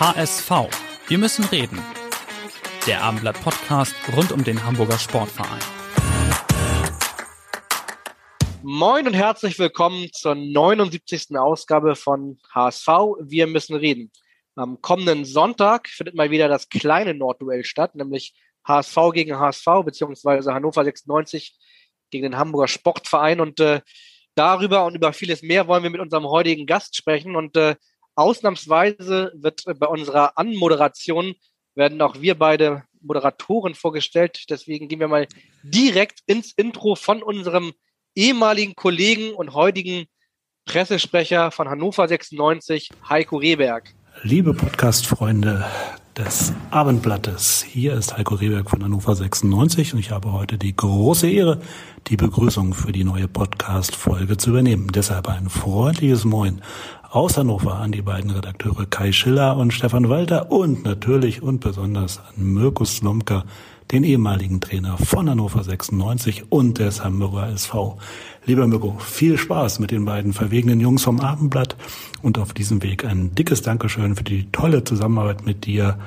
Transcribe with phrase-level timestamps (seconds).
[0.00, 0.50] HSV.
[1.08, 1.78] Wir müssen reden.
[2.86, 5.60] Der Abendblatt Podcast rund um den Hamburger Sportverein.
[8.62, 11.36] Moin und herzlich willkommen zur 79.
[11.36, 12.88] Ausgabe von HSV.
[13.20, 14.10] Wir müssen reden.
[14.54, 18.32] Am kommenden Sonntag findet mal wieder das kleine Nordduell statt, nämlich
[18.66, 21.58] HSV gegen HSV beziehungsweise Hannover 96
[22.10, 23.38] gegen den Hamburger Sportverein.
[23.38, 23.82] Und äh,
[24.34, 27.36] darüber und über vieles mehr wollen wir mit unserem heutigen Gast sprechen.
[27.36, 27.76] Und äh,
[28.14, 31.34] ausnahmsweise wird bei unserer Anmoderation
[31.74, 34.44] werden auch wir beide Moderatoren vorgestellt.
[34.50, 35.26] Deswegen gehen wir mal
[35.62, 37.72] direkt ins Intro von unserem
[38.14, 40.06] ehemaligen Kollegen und heutigen
[40.66, 43.94] Pressesprecher von Hannover 96, Heiko Rehberg.
[44.22, 45.64] Liebe Podcast-Freunde
[46.16, 51.30] des Abendblattes, hier ist Heiko Rehberg von Hannover 96 und ich habe heute die große
[51.30, 51.60] Ehre,
[52.08, 54.88] die Begrüßung für die neue Podcast-Folge zu übernehmen.
[54.92, 56.60] Deshalb ein freundliches Moin
[57.10, 62.20] aus Hannover an die beiden Redakteure Kai Schiller und Stefan Walter und natürlich und besonders
[62.20, 63.44] an Mirko Slomka,
[63.90, 67.98] den ehemaligen Trainer von Hannover 96 und des Hamburger SV.
[68.46, 71.74] Lieber Mirko, viel Spaß mit den beiden verwegenen Jungs vom Abendblatt
[72.22, 75.98] und auf diesem Weg ein dickes Dankeschön für die tolle Zusammenarbeit mit dir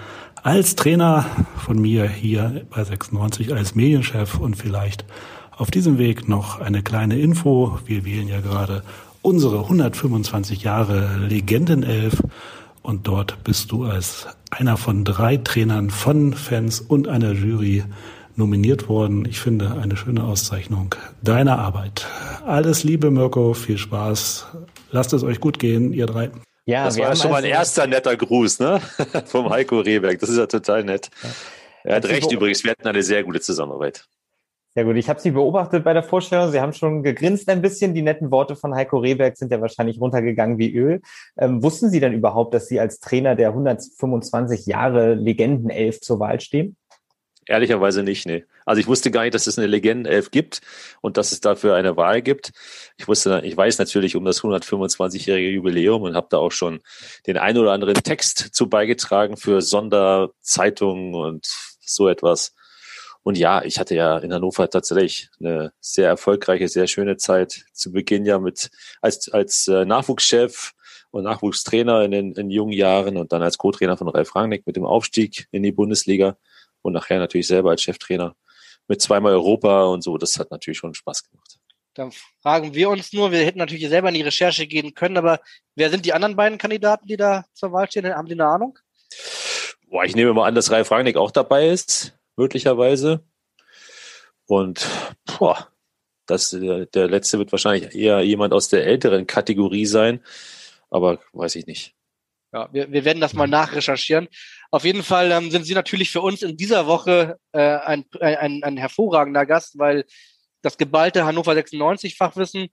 [0.41, 1.25] als Trainer
[1.57, 5.03] von mir hier bei 96 als Medienchef und vielleicht
[5.51, 7.77] auf diesem Weg noch eine kleine Info.
[7.85, 8.83] Wir wählen ja gerade
[9.23, 12.21] unsere 125 Jahre Legendenelf
[12.83, 17.83] und dort bist du als einer von drei Trainern von Fans und einer Jury
[18.35, 19.25] nominiert worden.
[19.25, 22.05] Ich finde eine schöne Auszeichnung deiner Arbeit.
[22.45, 24.47] Alles Liebe, Mirko, viel Spaß.
[24.91, 26.29] Lasst es euch gut gehen, ihr drei.
[26.65, 28.81] Ja, das war schon mal ein also erster netter Gruß, ne?
[29.25, 30.19] Vom Heiko Rehberg.
[30.19, 31.09] Das ist ja total nett.
[31.83, 34.05] Er hat recht übrigens, wir hatten eine sehr gute Zusammenarbeit.
[34.75, 34.95] Sehr gut.
[34.95, 36.51] Ich habe Sie beobachtet bei der Vorstellung.
[36.51, 37.93] Sie haben schon gegrinst ein bisschen.
[37.93, 41.01] Die netten Worte von Heiko Rehberg sind ja wahrscheinlich runtergegangen wie Öl.
[41.37, 46.39] Ähm, wussten Sie denn überhaupt, dass Sie als Trainer der 125 Jahre Legendenelf zur Wahl
[46.39, 46.75] stehen?
[47.45, 48.45] Ehrlicherweise nicht, nee.
[48.65, 50.61] Also ich wusste gar nicht, dass es eine Legendenelf gibt
[51.01, 52.51] und dass es dafür eine Wahl gibt.
[52.97, 56.79] Ich wusste, ich weiß natürlich um das 125-jährige Jubiläum und habe da auch schon
[57.27, 61.45] den ein oder anderen Text zu beigetragen für Sonderzeitungen und
[61.79, 62.55] so etwas.
[63.23, 67.63] Und ja, ich hatte ja in Hannover tatsächlich eine sehr erfolgreiche, sehr schöne Zeit.
[67.71, 68.69] Zu Beginn ja mit
[69.01, 70.73] als, als äh, Nachwuchschef
[71.11, 74.75] und Nachwuchstrainer in den in jungen Jahren und dann als Co-Trainer von Ralf Rangnick mit
[74.75, 76.37] dem Aufstieg in die Bundesliga
[76.81, 78.35] und nachher natürlich selber als Cheftrainer
[78.89, 80.17] mit zweimal Europa und so.
[80.17, 81.59] Das hat natürlich schon Spaß gemacht.
[81.93, 85.39] Dann fragen wir uns nur, wir hätten natürlich selber in die Recherche gehen können, aber
[85.75, 88.13] wer sind die anderen beiden Kandidaten, die da zur Wahl stehen?
[88.13, 88.77] Haben die eine Ahnung?
[89.87, 93.23] Boah, ich nehme mal an, dass Ralf Rangnick auch dabei ist möglicherweise.
[94.45, 94.87] Und
[95.25, 95.69] boah,
[96.25, 100.21] das, äh, der letzte wird wahrscheinlich eher jemand aus der älteren Kategorie sein,
[100.89, 101.95] aber weiß ich nicht.
[102.51, 104.27] Ja, wir, wir werden das mal nachrecherchieren.
[104.69, 108.63] Auf jeden Fall ähm, sind Sie natürlich für uns in dieser Woche äh, ein, ein,
[108.63, 110.05] ein hervorragender Gast, weil
[110.61, 112.69] das geballte Hannover 96 Fachwissen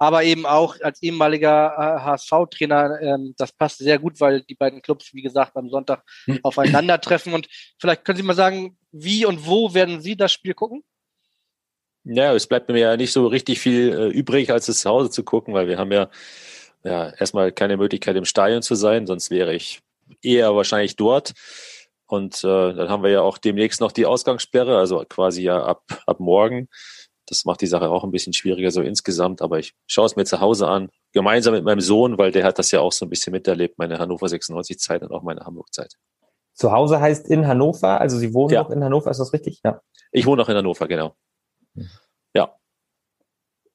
[0.00, 4.80] aber eben auch als ehemaliger äh, HSV-Trainer, ähm, das passt sehr gut, weil die beiden
[4.80, 6.40] Clubs, wie gesagt, am Sonntag hm.
[6.42, 7.34] aufeinandertreffen.
[7.34, 7.48] Und
[7.78, 10.82] vielleicht können Sie mal sagen, wie und wo werden Sie das Spiel gucken?
[12.04, 15.10] Ja, es bleibt mir ja nicht so richtig viel äh, übrig, als es zu Hause
[15.10, 16.08] zu gucken, weil wir haben ja,
[16.82, 19.80] ja erstmal keine Möglichkeit im Stadion zu sein, sonst wäre ich
[20.22, 21.34] eher wahrscheinlich dort.
[22.06, 25.84] Und äh, dann haben wir ja auch demnächst noch die Ausgangssperre, also quasi ja ab,
[26.06, 26.68] ab morgen.
[27.26, 30.24] Das macht die Sache auch ein bisschen schwieriger so insgesamt, aber ich schaue es mir
[30.24, 33.10] zu Hause an, gemeinsam mit meinem Sohn, weil der hat das ja auch so ein
[33.10, 35.94] bisschen miterlebt, meine Hannover 96 Zeit und auch meine Hamburg Zeit.
[36.54, 38.62] Zu Hause heißt in Hannover, also Sie wohnen ja.
[38.62, 39.60] noch in Hannover, ist das richtig?
[39.64, 39.80] Ja.
[40.12, 41.14] Ich wohne noch in Hannover, genau.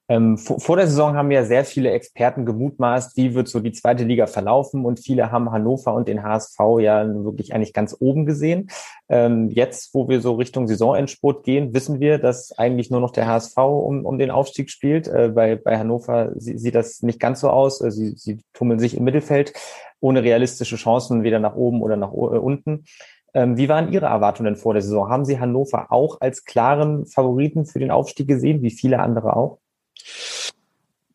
[0.07, 0.15] Hm.
[0.15, 4.03] Ähm, vor, der Saison haben ja sehr viele Experten gemutmaßt, wie wird so die zweite
[4.03, 8.69] Liga verlaufen und viele haben Hannover und den HSV ja wirklich eigentlich ganz oben gesehen.
[9.09, 13.27] Ähm, jetzt, wo wir so Richtung Saisonendspurt gehen, wissen wir, dass eigentlich nur noch der
[13.27, 15.07] HSV um, um den Aufstieg spielt.
[15.07, 17.81] Äh, bei, bei Hannover sie, sieht das nicht ganz so aus.
[17.81, 19.53] Äh, sie, sie tummeln sich im Mittelfeld
[19.99, 22.85] ohne realistische Chancen, weder nach oben oder nach äh, unten.
[23.33, 25.09] Ähm, wie waren Ihre Erwartungen vor der Saison?
[25.09, 29.59] Haben Sie Hannover auch als klaren Favoriten für den Aufstieg gesehen, wie viele andere auch?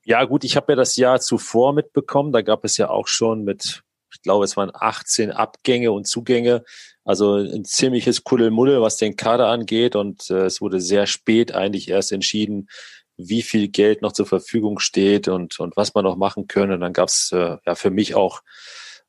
[0.05, 2.32] Ja, gut, ich habe ja das Jahr zuvor mitbekommen.
[2.32, 3.82] Da gab es ja auch schon mit,
[4.12, 6.65] ich glaube, es waren 18 Abgänge und Zugänge.
[7.05, 9.97] Also ein ziemliches Kuddelmuddel, was den Kader angeht.
[9.97, 12.69] Und äh, es wurde sehr spät eigentlich erst entschieden,
[13.17, 16.73] wie viel Geld noch zur Verfügung steht und, und was man noch machen können.
[16.73, 18.43] Und dann gab es äh, ja für mich auch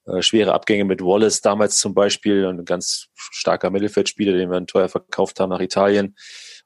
[0.05, 4.89] äh, schwere Abgänge mit Wallace damals zum Beispiel, ein ganz starker Mittelfeldspieler, den wir teuer
[4.89, 6.15] verkauft haben nach Italien.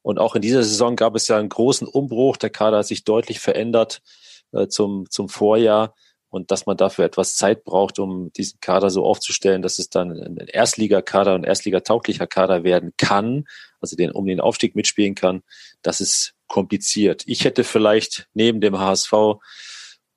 [0.06, 2.38] Und auch in dieser Saison gab es ja einen großen Umbruch.
[2.38, 4.04] Der Kader hat sich deutlich verändert
[4.52, 5.96] äh, zum, zum Vorjahr.
[6.30, 10.12] Und dass man dafür etwas Zeit braucht, um diesen Kader so aufzustellen, dass es dann
[10.12, 13.46] ein Erstligakader und Erstligatauglicher Kader werden kann,
[13.82, 15.42] also den, um den Aufstieg mitspielen kann,
[15.82, 17.24] das ist kompliziert.
[17.26, 19.12] Ich hätte vielleicht neben dem HSV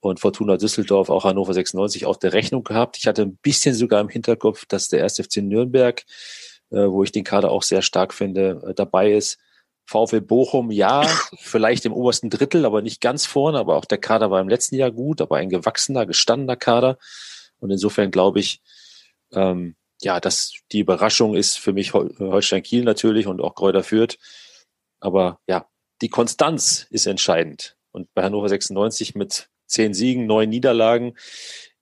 [0.01, 2.99] und Fortuna Düsseldorf auch Hannover 96 auf der Rechnung gehabt.
[2.99, 5.17] Ich hatte ein bisschen sogar im Hinterkopf, dass der 1.
[5.17, 6.05] FC Nürnberg,
[6.73, 9.39] äh, wo ich den Kader auch sehr stark finde, äh, dabei ist.
[9.89, 11.03] VfL Bochum, ja,
[11.39, 13.59] vielleicht im obersten Drittel, aber nicht ganz vorne.
[13.59, 16.99] Aber auch der Kader war im letzten Jahr gut, aber ein gewachsener, gestandener Kader.
[17.59, 18.61] Und insofern glaube ich,
[19.33, 24.19] ähm, ja, dass die Überraschung ist für mich Holstein Kiel natürlich und auch Kräuter Fürth.
[25.01, 25.67] Aber ja,
[26.03, 27.77] die Konstanz ist entscheidend.
[27.91, 31.17] Und bei Hannover 96 mit zehn Siegen, neun Niederlagen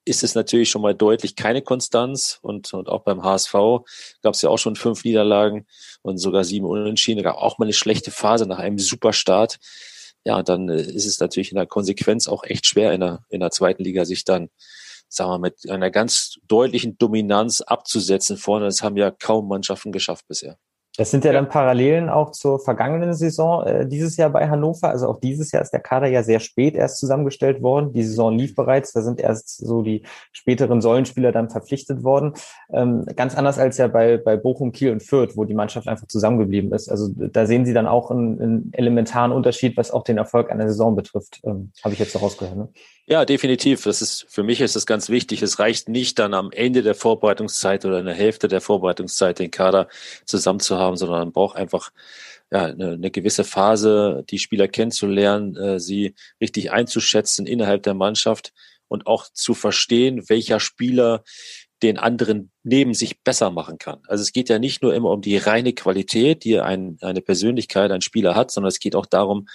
[0.06, 2.38] ist es natürlich schon mal deutlich keine Konstanz.
[2.40, 3.52] Und, und auch beim HSV
[4.22, 5.66] gab es ja auch schon fünf Niederlagen
[6.02, 7.22] und sogar sieben Unentschieden.
[7.22, 9.58] Da gab auch mal eine schlechte Phase nach einem Superstart.
[10.24, 13.24] Ja, und dann äh, ist es natürlich in der Konsequenz auch echt schwer in der,
[13.28, 14.48] in der zweiten Liga sich dann,
[15.08, 18.66] sagen wir, mit einer ganz deutlichen Dominanz abzusetzen vorne.
[18.66, 20.56] Das haben ja kaum Mannschaften geschafft bisher.
[20.96, 24.88] Das sind ja, dann Parallelen auch zur vergangenen Saison äh, dieses Jahr bei Hannover.
[24.88, 27.92] Also auch dieses Jahr ist der Kader ja sehr spät erst zusammengestellt worden.
[27.92, 30.02] Die Saison lief bereits, da sind erst so die
[30.32, 32.32] späteren Säulenspieler dann verpflichtet worden.
[32.72, 36.06] Ähm, ganz anders als ja bei, bei Bochum, Kiel und Fürth, wo die Mannschaft einfach
[36.06, 36.88] zusammengeblieben ist.
[36.88, 40.68] Also da sehen Sie dann auch einen, einen elementaren Unterschied, was auch den Erfolg einer
[40.68, 41.40] Saison betrifft.
[41.44, 42.56] Ähm, Habe ich jetzt so rausgehört.
[42.56, 42.68] Ne?
[43.08, 43.84] Ja, definitiv.
[43.84, 45.40] Das ist, für mich ist das ganz wichtig.
[45.40, 49.52] Es reicht nicht dann am Ende der Vorbereitungszeit oder in der Hälfte der Vorbereitungszeit den
[49.52, 49.86] Kader
[50.24, 51.90] zusammen zu haben, sondern man braucht einfach
[52.50, 58.52] ja, eine, eine gewisse Phase, die Spieler kennenzulernen, äh, sie richtig einzuschätzen innerhalb der Mannschaft
[58.88, 61.24] und auch zu verstehen, welcher Spieler
[61.82, 64.00] den anderen neben sich besser machen kann.
[64.06, 67.90] Also es geht ja nicht nur immer um die reine Qualität, die ein, eine Persönlichkeit,
[67.90, 69.46] ein Spieler hat, sondern es geht auch darum,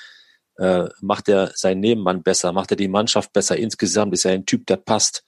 [0.57, 4.45] äh, macht er seinen Nebenmann besser, macht er die Mannschaft besser insgesamt, ist er ein
[4.45, 5.23] Typ, der passt.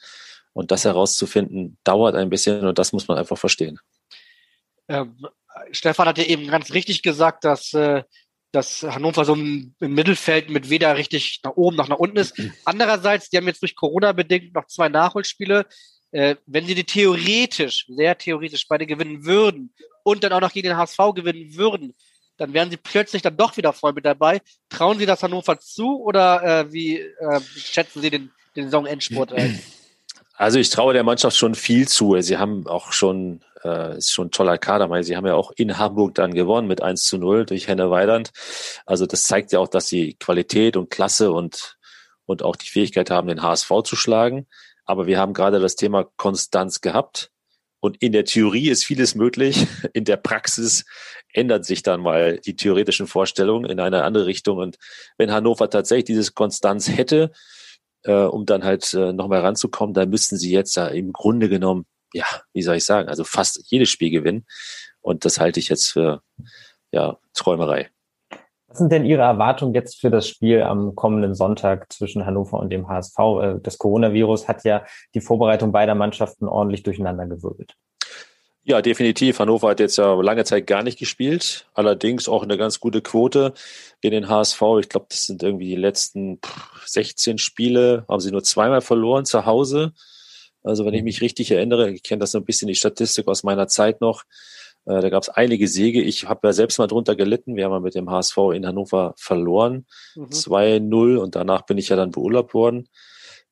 [0.54, 3.80] Und das herauszufinden, dauert ein bisschen und das muss man einfach verstehen.
[4.88, 5.18] Ähm,
[5.72, 8.04] Stefan hat ja eben ganz richtig gesagt, dass, äh,
[8.52, 12.36] dass Hannover so im, im, Mittelfeld mit weder richtig nach oben noch nach unten ist.
[12.66, 15.66] Andererseits, die haben jetzt durch Corona bedingt noch zwei Nachholspiele.
[16.12, 19.74] Äh, wenn sie die theoretisch, sehr theoretisch beide gewinnen würden
[20.04, 21.96] und dann auch noch gegen den HSV gewinnen würden,
[22.38, 24.42] dann wären sie plötzlich dann doch wieder voll mit dabei.
[24.70, 29.62] Trauen Sie das Hannover zu oder äh, wie äh, schätzen Sie den, den Saisonendspurt ein?
[30.36, 32.20] Also ich traue der Mannschaft schon viel zu.
[32.22, 35.52] Sie haben auch schon, äh, ist schon ein toller Kader, weil sie haben ja auch
[35.56, 38.32] in Hamburg dann gewonnen mit 1 zu 0 durch Henne Weidand.
[38.86, 41.78] Also das zeigt ja auch, dass sie Qualität und Klasse und,
[42.26, 44.48] und auch die Fähigkeit haben, den HSV zu schlagen.
[44.86, 47.30] Aber wir haben gerade das Thema Konstanz gehabt.
[47.80, 49.68] Und in der Theorie ist vieles möglich.
[49.94, 50.86] In der Praxis
[51.34, 54.60] ändert sich dann mal die theoretischen Vorstellungen in eine andere Richtung.
[54.60, 54.78] Und
[55.18, 57.32] wenn Hannover tatsächlich dieses Konstanz hätte,
[58.04, 61.86] äh, um dann halt äh, nochmal ranzukommen, dann müssten sie jetzt ja im Grunde genommen,
[62.14, 64.46] ja, wie soll ich sagen, also fast jedes Spiel gewinnen.
[65.02, 66.22] Und das halte ich jetzt für
[66.92, 67.90] ja, Träumerei.
[68.68, 72.72] Was sind denn Ihre Erwartungen jetzt für das Spiel am kommenden Sonntag zwischen Hannover und
[72.72, 73.20] dem HSV?
[73.20, 77.76] Äh, das Coronavirus hat ja die Vorbereitung beider Mannschaften ordentlich durcheinandergewirbelt.
[78.66, 79.40] Ja, definitiv.
[79.40, 81.68] Hannover hat jetzt ja lange Zeit gar nicht gespielt.
[81.74, 83.54] Allerdings auch eine ganz gute Quote
[84.00, 84.62] gegen den HSV.
[84.80, 86.40] Ich glaube, das sind irgendwie die letzten
[86.86, 89.92] 16 Spiele, haben sie nur zweimal verloren zu Hause.
[90.64, 93.44] Also wenn ich mich richtig erinnere, ich kenne das so ein bisschen die Statistik aus
[93.44, 94.24] meiner Zeit noch,
[94.86, 96.02] äh, da gab es einige Siege.
[96.02, 97.58] Ich habe ja selbst mal drunter gelitten.
[97.58, 99.86] Wir haben ja mit dem HSV in Hannover verloren.
[100.16, 100.30] Mhm.
[100.30, 102.88] 2-0 und danach bin ich ja dann beurlaubt worden.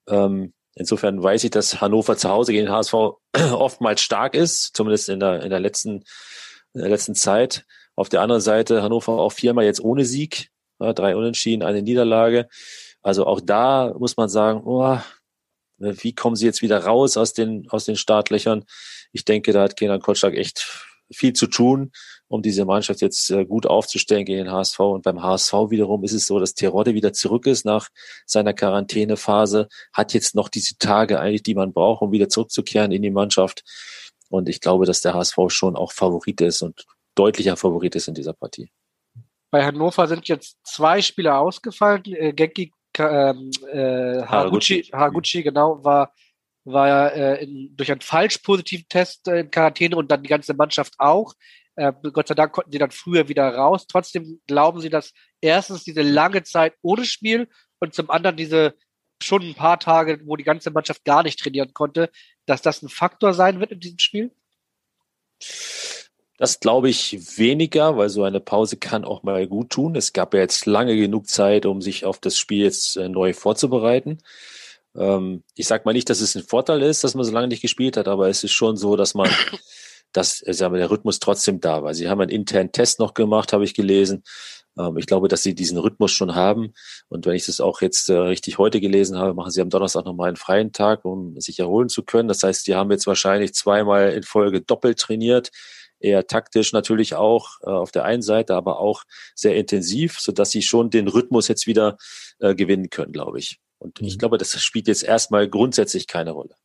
[0.07, 2.93] Ähm, insofern weiß ich, dass Hannover zu Hause gegen den HSV
[3.51, 6.03] oftmals stark ist, zumindest in der, in der letzten,
[6.73, 7.65] in der letzten Zeit.
[7.95, 10.49] Auf der anderen Seite Hannover auch viermal jetzt ohne Sieg,
[10.79, 12.47] ja, drei Unentschieden, eine Niederlage.
[13.01, 14.97] Also auch da muss man sagen, oh,
[15.77, 18.65] wie kommen sie jetzt wieder raus aus den, aus den Startlöchern?
[19.11, 21.91] Ich denke, da hat Kenan Kotschak echt viel zu tun,
[22.31, 24.79] um diese Mannschaft jetzt äh, gut aufzustellen gegen den HSV.
[24.79, 27.89] Und beim HSV wiederum ist es so, dass Terodde wieder zurück ist nach
[28.25, 33.01] seiner Quarantänephase, hat jetzt noch diese Tage eigentlich, die man braucht, um wieder zurückzukehren in
[33.01, 33.63] die Mannschaft.
[34.29, 36.85] Und ich glaube, dass der HSV schon auch Favorit ist und
[37.15, 38.71] deutlicher Favorit ist in dieser Partie.
[39.51, 42.03] Bei Hannover sind jetzt zwei Spieler ausgefallen.
[42.05, 46.13] Äh, Genki ähm, äh, Haraguchi, Haraguchi, genau, war,
[46.63, 50.53] war äh, in, durch einen falsch positiven Test äh, in Quarantäne und dann die ganze
[50.53, 51.33] Mannschaft auch.
[51.75, 53.87] Äh, Gott sei Dank konnten sie dann früher wieder raus.
[53.87, 57.49] Trotzdem glauben sie, dass erstens diese lange Zeit ohne Spiel
[57.79, 58.75] und zum anderen diese
[59.23, 62.09] schon ein paar Tage, wo die ganze Mannschaft gar nicht trainieren konnte,
[62.45, 64.31] dass das ein Faktor sein wird in diesem Spiel?
[66.37, 69.95] Das glaube ich weniger, weil so eine Pause kann auch mal gut tun.
[69.95, 73.33] Es gab ja jetzt lange genug Zeit, um sich auf das Spiel jetzt äh, neu
[73.33, 74.17] vorzubereiten.
[74.95, 77.61] Ähm, ich sage mal nicht, dass es ein Vorteil ist, dass man so lange nicht
[77.61, 79.29] gespielt hat, aber es ist schon so, dass man,
[80.13, 81.93] dass äh, sagen wir, der Rhythmus trotzdem da war.
[81.93, 84.23] Sie haben einen internen Test noch gemacht, habe ich gelesen.
[84.77, 86.73] Ähm, ich glaube, dass sie diesen Rhythmus schon haben.
[87.09, 90.05] Und wenn ich das auch jetzt äh, richtig heute gelesen habe, machen sie am Donnerstag
[90.05, 92.27] nochmal einen freien Tag, um sich erholen zu können.
[92.27, 95.51] Das heißt, die haben jetzt wahrscheinlich zweimal in Folge doppelt trainiert
[96.01, 99.03] eher taktisch natürlich auch äh, auf der einen Seite, aber auch
[99.35, 101.97] sehr intensiv, so dass sie schon den Rhythmus jetzt wieder
[102.39, 103.59] äh, gewinnen können, glaube ich.
[103.77, 104.19] Und ich mhm.
[104.19, 106.55] glaube, das spielt jetzt erstmal grundsätzlich keine Rolle.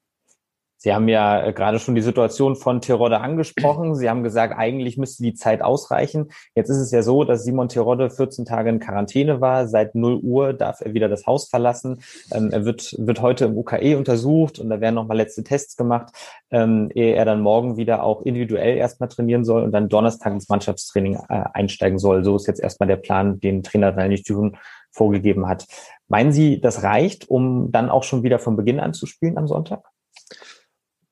[0.86, 3.96] Sie haben ja äh, gerade schon die Situation von Terodde angesprochen.
[3.96, 6.28] Sie haben gesagt, eigentlich müsste die Zeit ausreichen.
[6.54, 9.66] Jetzt ist es ja so, dass Simon Terodde 14 Tage in Quarantäne war.
[9.66, 12.02] Seit 0 Uhr darf er wieder das Haus verlassen.
[12.32, 16.12] Ähm, er wird, wird heute im UKE untersucht und da werden nochmal letzte Tests gemacht,
[16.52, 20.48] ähm, ehe er dann morgen wieder auch individuell erstmal trainieren soll und dann Donnerstag ins
[20.48, 22.22] Mannschaftstraining äh, einsteigen soll.
[22.22, 24.56] So ist jetzt erstmal der Plan, den Trainer Daniel Düren
[24.92, 25.66] vorgegeben hat.
[26.06, 29.48] Meinen Sie, das reicht, um dann auch schon wieder von Beginn an zu spielen am
[29.48, 29.82] Sonntag?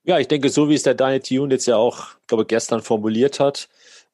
[0.06, 3.40] Ja, ich denke, so wie es der Daniel Tune jetzt ja auch, glaube gestern formuliert
[3.40, 3.70] hat,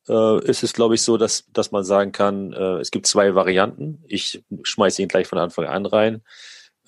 [0.08, 3.34] äh, ist es, glaube ich, so, dass, dass man sagen kann, äh, es gibt zwei
[3.34, 4.04] Varianten.
[4.06, 6.22] Ich schmeiße ihn gleich von Anfang an rein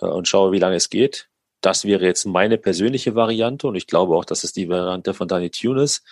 [0.01, 1.29] äh, und schaue, wie lange es geht.
[1.61, 5.27] Das wäre jetzt meine persönliche Variante und ich glaube auch, dass es die Variante von
[5.27, 6.05] Daniel Tune ist.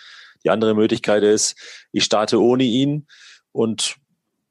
[0.43, 1.55] Die andere Möglichkeit ist,
[1.93, 3.07] ich starte ohne ihn
[3.53, 3.95] und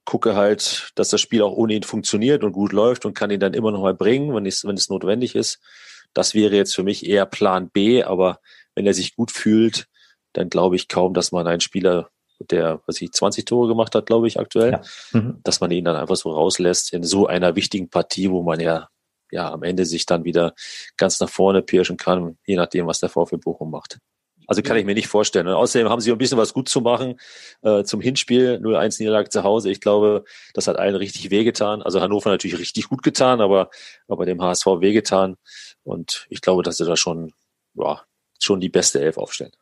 [0.06, 3.40] gucke halt, dass das Spiel auch ohne ihn funktioniert und gut läuft und kann ihn
[3.40, 5.60] dann immer noch mal bringen, wenn es, wenn es notwendig ist.
[6.14, 8.40] Das wäre jetzt für mich eher Plan B, aber
[8.74, 9.86] wenn er sich gut fühlt,
[10.32, 14.06] dann glaube ich kaum, dass man einen Spieler, der, was ich 20 Tore gemacht hat,
[14.06, 14.82] glaube ich, aktuell, ja.
[15.12, 15.40] mhm.
[15.44, 18.88] dass man ihn dann einfach so rauslässt in so einer wichtigen Partie, wo man ja,
[19.30, 20.54] ja am Ende sich dann wieder
[20.96, 23.98] ganz nach vorne pirschen kann, je nachdem, was der VfB Bochum macht.
[24.50, 25.46] Also kann ich mir nicht vorstellen.
[25.46, 27.20] Und außerdem haben sie ein bisschen was gut zu machen
[27.62, 28.58] äh, zum Hinspiel.
[28.60, 29.70] 0-1 Niederlage zu Hause.
[29.70, 31.82] Ich glaube, das hat allen richtig wehgetan.
[31.82, 33.70] Also Hannover natürlich richtig gut getan, aber,
[34.08, 35.36] aber dem HSV wehgetan.
[35.84, 37.32] Und ich glaube, dass sie da schon,
[37.74, 38.02] ja,
[38.40, 39.52] schon die beste Elf aufstellen.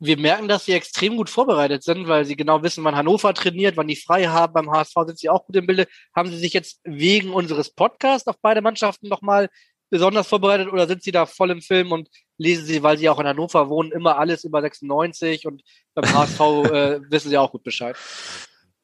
[0.00, 3.78] Wir merken, dass sie extrem gut vorbereitet sind, weil sie genau wissen, wann Hannover trainiert,
[3.78, 4.52] wann die frei haben.
[4.52, 5.86] Beim HSV sind sie auch gut im Bilde.
[6.14, 9.48] Haben sie sich jetzt wegen unseres Podcasts auf beide Mannschaften nochmal
[9.90, 13.20] besonders vorbereitet oder sind sie da voll im Film und lesen sie, weil sie auch
[13.20, 15.62] in Hannover wohnen, immer alles über 96 und
[15.94, 17.96] beim HSV äh, wissen sie auch gut Bescheid?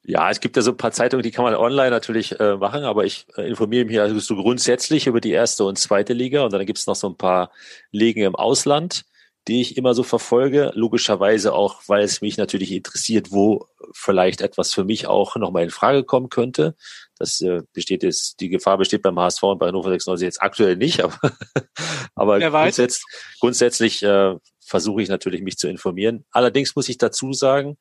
[0.05, 2.83] Ja, es gibt ja so ein paar Zeitungen, die kann man online natürlich äh, machen,
[2.83, 6.51] aber ich äh, informiere mich also so grundsätzlich über die erste und zweite Liga und
[6.51, 7.51] dann gibt es noch so ein paar
[7.91, 9.05] Ligen im Ausland,
[9.47, 10.71] die ich immer so verfolge.
[10.75, 15.69] Logischerweise auch, weil es mich natürlich interessiert, wo vielleicht etwas für mich auch nochmal in
[15.69, 16.75] Frage kommen könnte.
[17.23, 20.75] Das äh, besteht jetzt, die Gefahr besteht beim HSV und bei Hannover 96 jetzt aktuell
[20.75, 21.17] nicht, aber,
[22.15, 23.03] aber grundsätzlich,
[23.39, 26.25] grundsätzlich äh, versuche ich natürlich mich zu informieren.
[26.31, 27.77] Allerdings muss ich dazu sagen,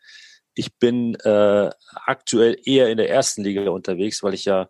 [0.55, 1.71] ich bin äh,
[2.07, 4.69] aktuell eher in der ersten Liga unterwegs, weil ich ja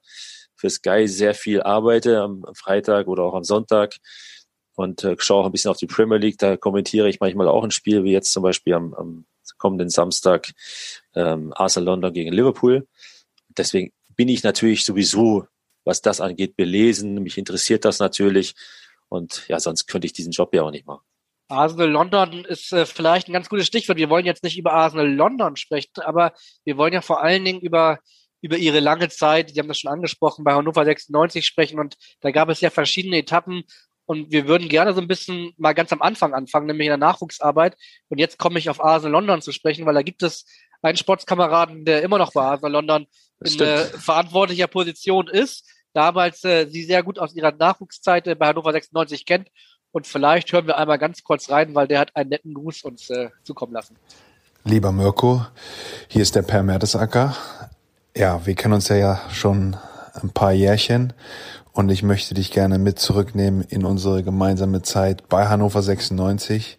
[0.57, 3.97] für Sky sehr viel arbeite am Freitag oder auch am Sonntag
[4.75, 6.39] und äh, schaue auch ein bisschen auf die Premier League.
[6.39, 9.27] Da kommentiere ich manchmal auch ein Spiel, wie jetzt zum Beispiel am, am
[9.59, 10.51] kommenden Samstag
[11.15, 12.89] ähm, Arsenal London gegen Liverpool.
[13.59, 15.47] Deswegen bin ich natürlich sowieso,
[15.85, 17.23] was das angeht, belesen.
[17.23, 18.55] Mich interessiert das natürlich.
[19.09, 21.05] Und ja, sonst könnte ich diesen Job ja auch nicht machen.
[21.49, 23.99] Arsenal London ist äh, vielleicht ein ganz gutes Stichwort.
[23.99, 26.33] Wir wollen jetzt nicht über Arsenal London sprechen, aber
[26.65, 27.99] wir wollen ja vor allen Dingen über,
[28.41, 31.79] über ihre lange Zeit, Sie haben das schon angesprochen, bei Hannover 96 sprechen.
[31.79, 33.65] Und da gab es ja verschiedene Etappen.
[34.07, 36.97] Und wir würden gerne so ein bisschen mal ganz am Anfang anfangen, nämlich in der
[36.97, 37.77] Nachwuchsarbeit.
[38.09, 40.47] Und jetzt komme ich auf Arsenal London zu sprechen, weil da gibt es
[40.81, 43.07] einen Sportskameraden, der immer noch bei Arsenal London
[43.45, 45.69] in äh, verantwortlicher Position ist.
[45.93, 49.49] Damals äh, sie sehr gut aus ihrer Nachwuchszeit äh, bei Hannover 96 kennt
[49.93, 53.11] und vielleicht hören wir einmal ganz kurz rein, weil der hat einen netten Gruß uns
[53.11, 53.97] äh, zukommen lassen.
[54.65, 55.47] Lieber Mirko,
[56.09, 57.37] hier ist der Per Mertesacker.
[58.17, 59.77] Ja, wir kennen uns ja, ja schon
[60.15, 61.13] ein paar Jährchen
[61.73, 66.79] und ich möchte dich gerne mit zurücknehmen in unsere gemeinsame Zeit bei Hannover 96.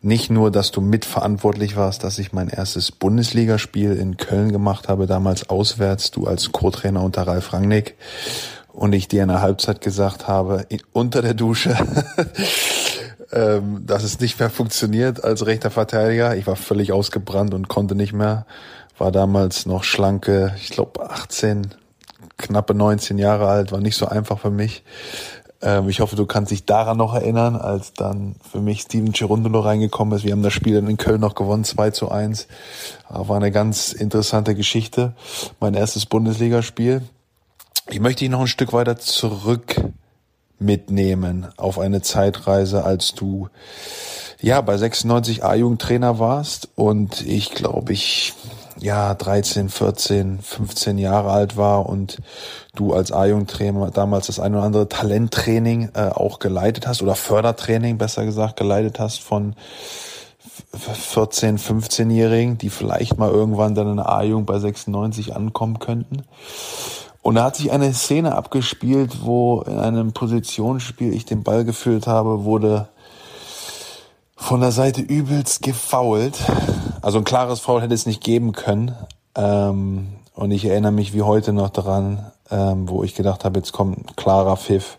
[0.00, 5.06] Nicht nur, dass du mitverantwortlich warst, dass ich mein erstes Bundesligaspiel in Köln gemacht habe,
[5.06, 7.96] damals auswärts, du als Co-Trainer unter Ralf Rangnick
[8.72, 11.76] und ich dir in der Halbzeit gesagt habe, unter der Dusche,
[13.32, 16.34] ähm, dass es nicht mehr funktioniert als rechter Verteidiger.
[16.34, 18.46] Ich war völlig ausgebrannt und konnte nicht mehr.
[18.96, 21.74] War damals noch schlanke, ich glaube 18,
[22.40, 24.82] knappe 19 Jahre alt, war nicht so einfach für mich.
[25.62, 29.60] Ähm, ich hoffe, du kannst dich daran noch erinnern, als dann für mich Steven Cherundolo
[29.60, 30.24] reingekommen ist.
[30.24, 32.46] Wir haben das Spiel dann in Köln noch gewonnen, 2 zu 1.
[33.08, 35.14] War eine ganz interessante Geschichte.
[35.60, 37.02] Mein erstes Bundesligaspiel.
[37.88, 39.76] Ich möchte dich noch ein Stück weiter zurück
[40.58, 43.48] mitnehmen auf eine Zeitreise, als du
[44.40, 48.34] ja bei 96 A-Jugendtrainer warst und ich glaube ich
[48.78, 52.18] ja 13, 14, 15 Jahre alt war und
[52.74, 57.98] du als A-Jugendtrainer damals das ein oder andere Talenttraining äh, auch geleitet hast oder Fördertraining
[57.98, 59.54] besser gesagt geleitet hast von
[60.72, 66.22] 14, 15-Jährigen, die vielleicht mal irgendwann dann in A-Jugend bei 96 ankommen könnten.
[67.22, 72.06] Und da hat sich eine Szene abgespielt, wo in einem Positionsspiel ich den Ball gefüllt
[72.06, 72.88] habe, wurde
[74.36, 76.38] von der Seite übelst gefoult.
[77.02, 78.94] Also ein klares Foul hätte es nicht geben können.
[79.34, 83.72] Ähm, und ich erinnere mich wie heute noch daran, ähm, wo ich gedacht habe, jetzt
[83.72, 84.98] kommt ein klarer Pfiff.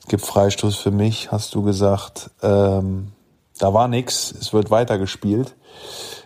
[0.00, 2.30] Es gibt Freistoß für mich, hast du gesagt.
[2.42, 3.12] Ähm,
[3.58, 5.54] da war nix, es wird weitergespielt.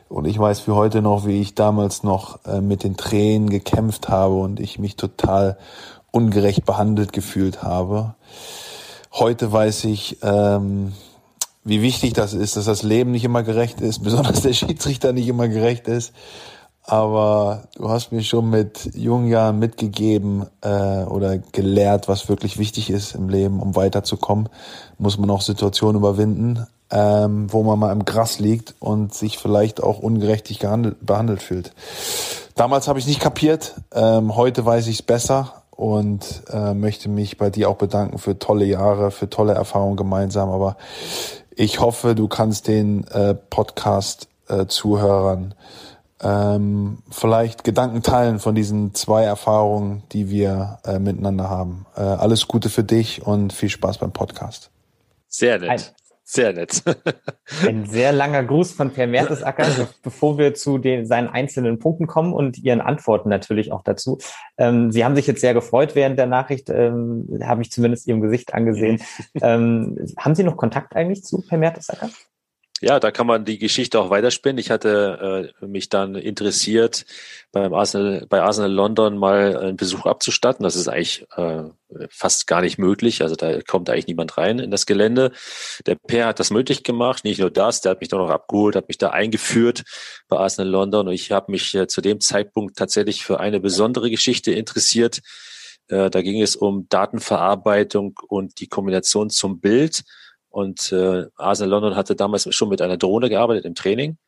[0.09, 4.09] Und ich weiß wie heute noch, wie ich damals noch äh, mit den Tränen gekämpft
[4.09, 5.59] habe und ich mich total
[6.11, 8.15] ungerecht behandelt gefühlt habe.
[9.13, 10.93] Heute weiß ich, ähm,
[11.65, 15.29] wie wichtig das ist, dass das Leben nicht immer gerecht ist, besonders der Schiedsrichter nicht
[15.29, 16.13] immer gerecht ist.
[16.83, 22.91] Aber du hast mir schon mit jungen Jahren mitgegeben äh, oder gelehrt, was wirklich wichtig
[22.91, 24.49] ist im Leben, um weiterzukommen,
[24.99, 29.83] muss man auch Situationen überwinden ähm, wo man mal im Gras liegt und sich vielleicht
[29.83, 31.73] auch ungerechtig behandelt fühlt.
[32.55, 37.39] Damals habe ich nicht kapiert, ähm, heute weiß ich es besser und äh, möchte mich
[37.39, 40.51] bei dir auch bedanken für tolle Jahre, für tolle Erfahrungen gemeinsam.
[40.51, 40.77] Aber
[41.55, 45.55] ich hoffe, du kannst den äh, Podcast-Zuhörern äh,
[46.23, 51.87] ähm, vielleicht Gedanken teilen von diesen zwei Erfahrungen, die wir äh, miteinander haben.
[51.97, 54.71] Äh, alles Gute für dich und viel Spaß beim Podcast.
[55.29, 55.95] Sehr nett.
[56.33, 56.85] Sehr nett.
[57.67, 59.67] Ein sehr langer Gruß von Per Mertesacker,
[60.05, 64.19] bevor wir zu den, seinen einzelnen Punkten kommen und Ihren Antworten natürlich auch dazu.
[64.57, 68.21] Ähm, Sie haben sich jetzt sehr gefreut während der Nachricht, ähm, habe ich zumindest Ihrem
[68.21, 69.03] Gesicht angesehen.
[69.43, 72.11] ähm, haben Sie noch Kontakt eigentlich zu Per Mertesacker?
[72.83, 74.57] Ja, da kann man die Geschichte auch weiterspinnen.
[74.57, 77.05] Ich hatte äh, mich dann interessiert,
[77.53, 80.63] beim Arsenal, bei Arsenal London mal einen Besuch abzustatten.
[80.63, 81.65] Das ist eigentlich äh,
[82.09, 83.21] fast gar nicht möglich.
[83.21, 85.33] Also da kommt eigentlich niemand rein in das Gelände.
[85.85, 87.23] Der Per hat das möglich gemacht.
[87.23, 89.83] Nicht nur das, der hat mich doch noch abgeholt, hat mich da eingeführt
[90.29, 91.09] bei Arsenal London.
[91.09, 95.21] Und ich habe mich äh, zu dem Zeitpunkt tatsächlich für eine besondere Geschichte interessiert.
[95.89, 100.03] Äh, da ging es um Datenverarbeitung und die Kombination zum Bild.
[100.51, 104.19] Und äh, Arsenal London hatte damals schon mit einer Drohne gearbeitet im Training.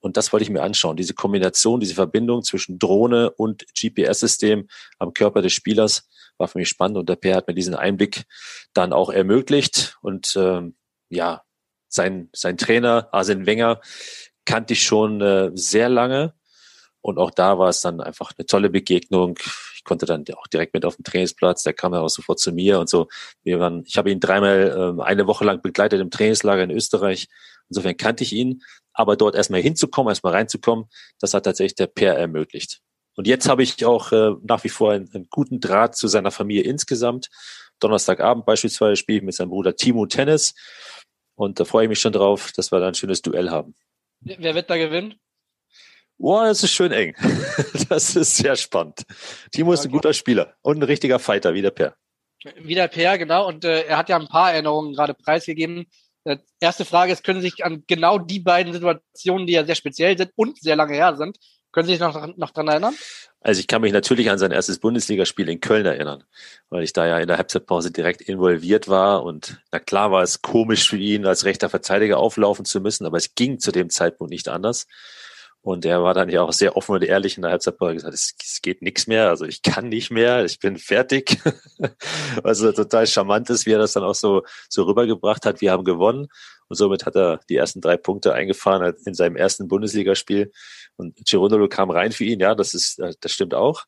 [0.00, 0.96] Und das wollte ich mir anschauen.
[0.96, 4.68] Diese Kombination, diese Verbindung zwischen Drohne und GPS-System
[4.98, 6.96] am Körper des Spielers war für mich spannend.
[6.96, 8.24] Und der Per hat mir diesen Einblick
[8.72, 9.98] dann auch ermöglicht.
[10.00, 10.76] Und ähm,
[11.10, 11.42] ja,
[11.88, 13.80] sein, sein Trainer, Arsene Wenger,
[14.44, 16.34] kannte ich schon äh, sehr lange.
[17.00, 19.38] Und auch da war es dann einfach eine tolle Begegnung.
[19.88, 21.62] Konnte dann auch direkt mit auf den Trainingsplatz.
[21.62, 23.08] Der kam ja auch sofort zu mir und so.
[23.42, 27.26] Wir waren, ich habe ihn dreimal ähm, eine Woche lang begleitet im Trainingslager in Österreich.
[27.70, 28.60] Insofern kannte ich ihn.
[28.92, 32.80] Aber dort erstmal hinzukommen, erstmal reinzukommen, das hat tatsächlich der Per ermöglicht.
[33.16, 36.32] Und jetzt habe ich auch äh, nach wie vor einen, einen guten Draht zu seiner
[36.32, 37.30] Familie insgesamt.
[37.80, 40.54] Donnerstagabend beispielsweise spiele ich mit seinem Bruder Timo Tennis.
[41.34, 43.74] Und da freue ich mich schon drauf, dass wir da ein schönes Duell haben.
[44.20, 45.14] Wer wird da gewinnen?
[46.18, 47.14] Boah, das ist schön eng.
[47.88, 49.02] Das ist sehr spannend.
[49.50, 51.94] Timo ist ein guter Spieler und ein richtiger Fighter, wie der Per.
[52.60, 53.48] Wie der Per, genau.
[53.48, 55.86] Und äh, er hat ja ein paar Erinnerungen gerade preisgegeben.
[56.24, 59.74] Äh, erste Frage ist, können Sie sich an genau die beiden Situationen, die ja sehr
[59.74, 61.38] speziell sind und sehr lange her sind,
[61.72, 62.94] können Sie sich noch, noch dran erinnern?
[63.40, 66.24] Also ich kann mich natürlich an sein erstes Bundesligaspiel in Köln erinnern,
[66.70, 70.42] weil ich da ja in der Halbzeitpause direkt involviert war und na klar war es
[70.42, 74.32] komisch für ihn, als rechter Verteidiger auflaufen zu müssen, aber es ging zu dem Zeitpunkt
[74.32, 74.86] nicht anders.
[75.68, 78.34] Und er war dann ja auch sehr offen und ehrlich in der Halbzeitpause gesagt, es,
[78.42, 81.42] es geht nichts mehr, also ich kann nicht mehr, ich bin fertig.
[82.42, 85.60] also total charmant ist, wie er das dann auch so, so rübergebracht hat.
[85.60, 86.28] Wir haben gewonnen
[86.68, 90.52] und somit hat er die ersten drei Punkte eingefahren in seinem ersten Bundesligaspiel.
[90.96, 93.84] Und Girondolo kam rein für ihn, ja, das ist, das stimmt auch.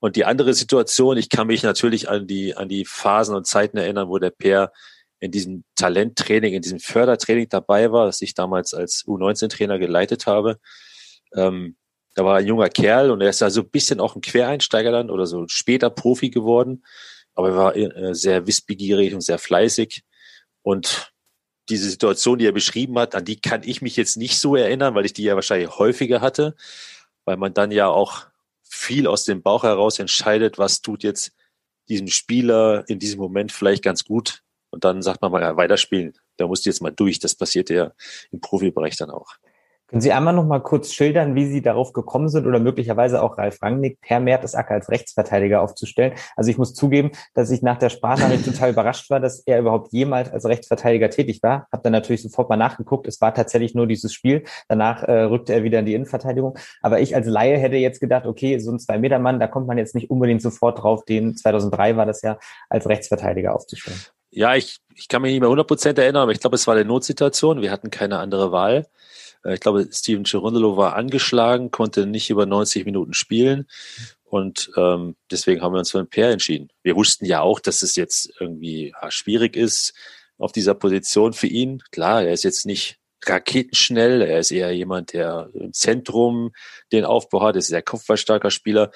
[0.00, 3.76] Und die andere Situation, ich kann mich natürlich an die, an die Phasen und Zeiten
[3.76, 4.72] erinnern, wo der Peer
[5.20, 10.58] in diesem Talenttraining, in diesem Fördertraining dabei war, das ich damals als U19-Trainer geleitet habe.
[11.34, 11.76] Ähm,
[12.14, 14.92] da war ein junger Kerl und er ist ja so ein bisschen auch ein Quereinsteiger
[14.92, 16.84] dann oder so später Profi geworden.
[17.34, 20.04] Aber er war äh, sehr wissbegierig und sehr fleißig.
[20.62, 21.12] Und
[21.68, 24.94] diese Situation, die er beschrieben hat, an die kann ich mich jetzt nicht so erinnern,
[24.94, 26.54] weil ich die ja wahrscheinlich häufiger hatte,
[27.24, 28.26] weil man dann ja auch
[28.62, 31.32] viel aus dem Bauch heraus entscheidet, was tut jetzt
[31.88, 34.42] diesem Spieler in diesem Moment vielleicht ganz gut.
[34.70, 36.14] Und dann sagt man mal, ja, weiterspielen.
[36.36, 37.18] Da musst du jetzt mal durch.
[37.18, 37.92] Das passiert ja
[38.30, 39.36] im Profibereich dann auch.
[39.92, 43.36] Können Sie einmal noch mal kurz schildern, wie Sie darauf gekommen sind oder möglicherweise auch
[43.36, 46.14] Ralf Rangnick per Mertesacker als Rechtsverteidiger aufzustellen?
[46.34, 49.92] Also ich muss zugeben, dass ich nach der Sprachnachricht total überrascht war, dass er überhaupt
[49.92, 51.68] jemals als Rechtsverteidiger tätig war.
[51.70, 53.06] Hab dann natürlich sofort mal nachgeguckt.
[53.06, 54.44] Es war tatsächlich nur dieses Spiel.
[54.66, 56.56] Danach äh, rückte er wieder in die Innenverteidigung.
[56.80, 59.94] Aber ich als Laie hätte jetzt gedacht, okay, so ein Zwei-Meter-Mann, da kommt man jetzt
[59.94, 62.38] nicht unbedingt sofort drauf, den 2003 war das ja,
[62.70, 64.00] als Rechtsverteidiger aufzustellen.
[64.30, 66.74] Ja, ich, ich kann mich nicht mehr 100 Prozent erinnern, aber ich glaube, es war
[66.76, 67.60] eine Notsituation.
[67.60, 68.86] Wir hatten keine andere Wahl.
[69.44, 73.66] Äh, ich glaube, Steven Cherundolo war angeschlagen, konnte nicht über 90 Minuten spielen.
[74.24, 76.70] Und ähm, deswegen haben wir uns für ein Pair entschieden.
[76.82, 79.92] Wir wussten ja auch, dass es jetzt irgendwie ja, schwierig ist
[80.38, 81.82] auf dieser Position für ihn.
[81.90, 86.52] Klar, er ist jetzt nicht raketenschnell, er ist eher jemand, der im Zentrum
[86.90, 88.90] den Aufbau hat, ist ein sehr kopfballstarker Spieler.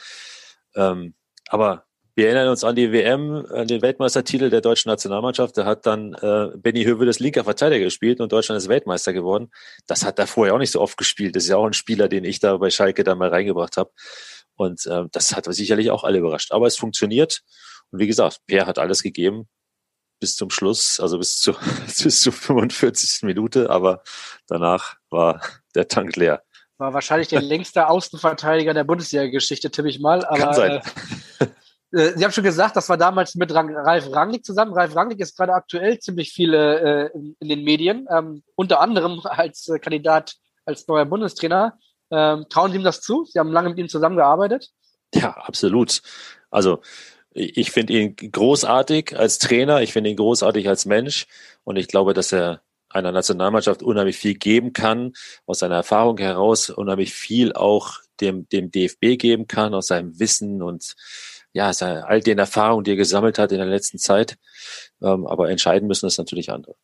[0.74, 1.14] Ähm,
[1.48, 1.84] aber
[2.16, 5.58] wir erinnern uns an die WM, an den Weltmeistertitel der deutschen Nationalmannschaft.
[5.58, 9.50] Da hat dann äh, Benny Höwe das linker Verteidiger gespielt und Deutschland ist Weltmeister geworden.
[9.86, 11.36] Das hat er vorher auch nicht so oft gespielt.
[11.36, 13.90] Das ist ja auch ein Spieler, den ich da bei Schalke dann mal reingebracht habe.
[14.54, 16.52] Und äh, das hat sicherlich auch alle überrascht.
[16.52, 17.42] Aber es funktioniert.
[17.90, 19.46] Und wie gesagt, Per hat alles gegeben
[20.18, 21.52] bis zum Schluss, also bis, zu,
[22.02, 23.24] bis zur 45.
[23.24, 23.68] Minute.
[23.68, 24.02] Aber
[24.46, 25.42] danach war
[25.74, 26.42] der Tank leer.
[26.78, 30.24] War wahrscheinlich der längste Außenverteidiger der Bundesliga-Geschichte, tippe ich mal.
[30.24, 30.80] Aber, Kann sein.
[31.40, 31.46] Äh,
[31.92, 34.72] äh, Sie haben schon gesagt, das war damals mit Ralf Rangnick zusammen.
[34.72, 39.20] Ralf Rangnick ist gerade aktuell ziemlich viele äh, in, in, den Medien, ähm, unter anderem
[39.24, 41.78] als äh, Kandidat als neuer Bundestrainer.
[42.10, 43.24] Ähm, trauen Sie ihm das zu?
[43.24, 44.70] Sie haben lange mit ihm zusammengearbeitet.
[45.14, 46.02] Ja, absolut.
[46.50, 46.80] Also
[47.30, 51.26] ich finde ihn großartig als Trainer, ich finde ihn großartig als Mensch
[51.64, 55.12] und ich glaube, dass er einer Nationalmannschaft unheimlich viel geben kann,
[55.44, 60.62] aus seiner Erfahrung heraus unheimlich viel auch dem, dem DFB geben kann, aus seinem Wissen
[60.62, 60.94] und
[61.56, 64.36] ja, all den Erfahrungen, die er gesammelt hat in der letzten Zeit.
[65.02, 66.74] Ähm, aber entscheiden müssen es natürlich andere.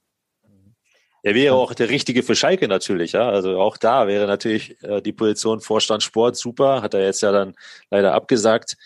[1.22, 3.28] Er wäre auch der Richtige für Schalke natürlich, ja.
[3.28, 7.32] Also auch da wäre natürlich äh, die Position Vorstand Sport super, hat er jetzt ja
[7.32, 7.54] dann
[7.90, 8.76] leider abgesagt.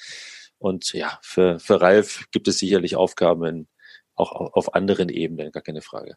[0.59, 3.69] Und ja, für, für Ralf gibt es sicherlich Aufgaben in,
[4.17, 6.17] auch auf anderen Ebenen, gar keine Frage.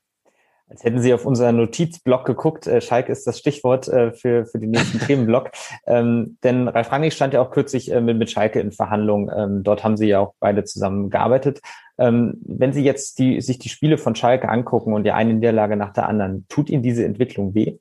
[0.69, 2.67] Als hätten Sie auf unseren Notizblock geguckt.
[2.67, 5.51] Äh, Schalke ist das Stichwort äh, für, für den nächsten Themenblock.
[5.87, 9.31] Ähm, denn Ralf Rangnick stand ja auch kürzlich äh, mit, mit Schalke in Verhandlungen.
[9.35, 11.59] Ähm, dort haben Sie ja auch beide zusammen gearbeitet.
[11.97, 15.75] Ähm, wenn Sie jetzt die, sich die Spiele von Schalke angucken und die eine Niederlage
[15.75, 17.77] nach der anderen, tut Ihnen diese Entwicklung weh?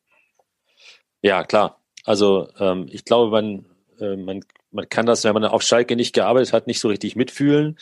[1.21, 1.81] Ja, klar.
[2.05, 3.67] Also ähm, ich glaube, man,
[4.01, 7.17] äh, man, man kann das, wenn man auf Schalke nicht gearbeitet hat, nicht so richtig
[7.17, 7.77] mitfühlen,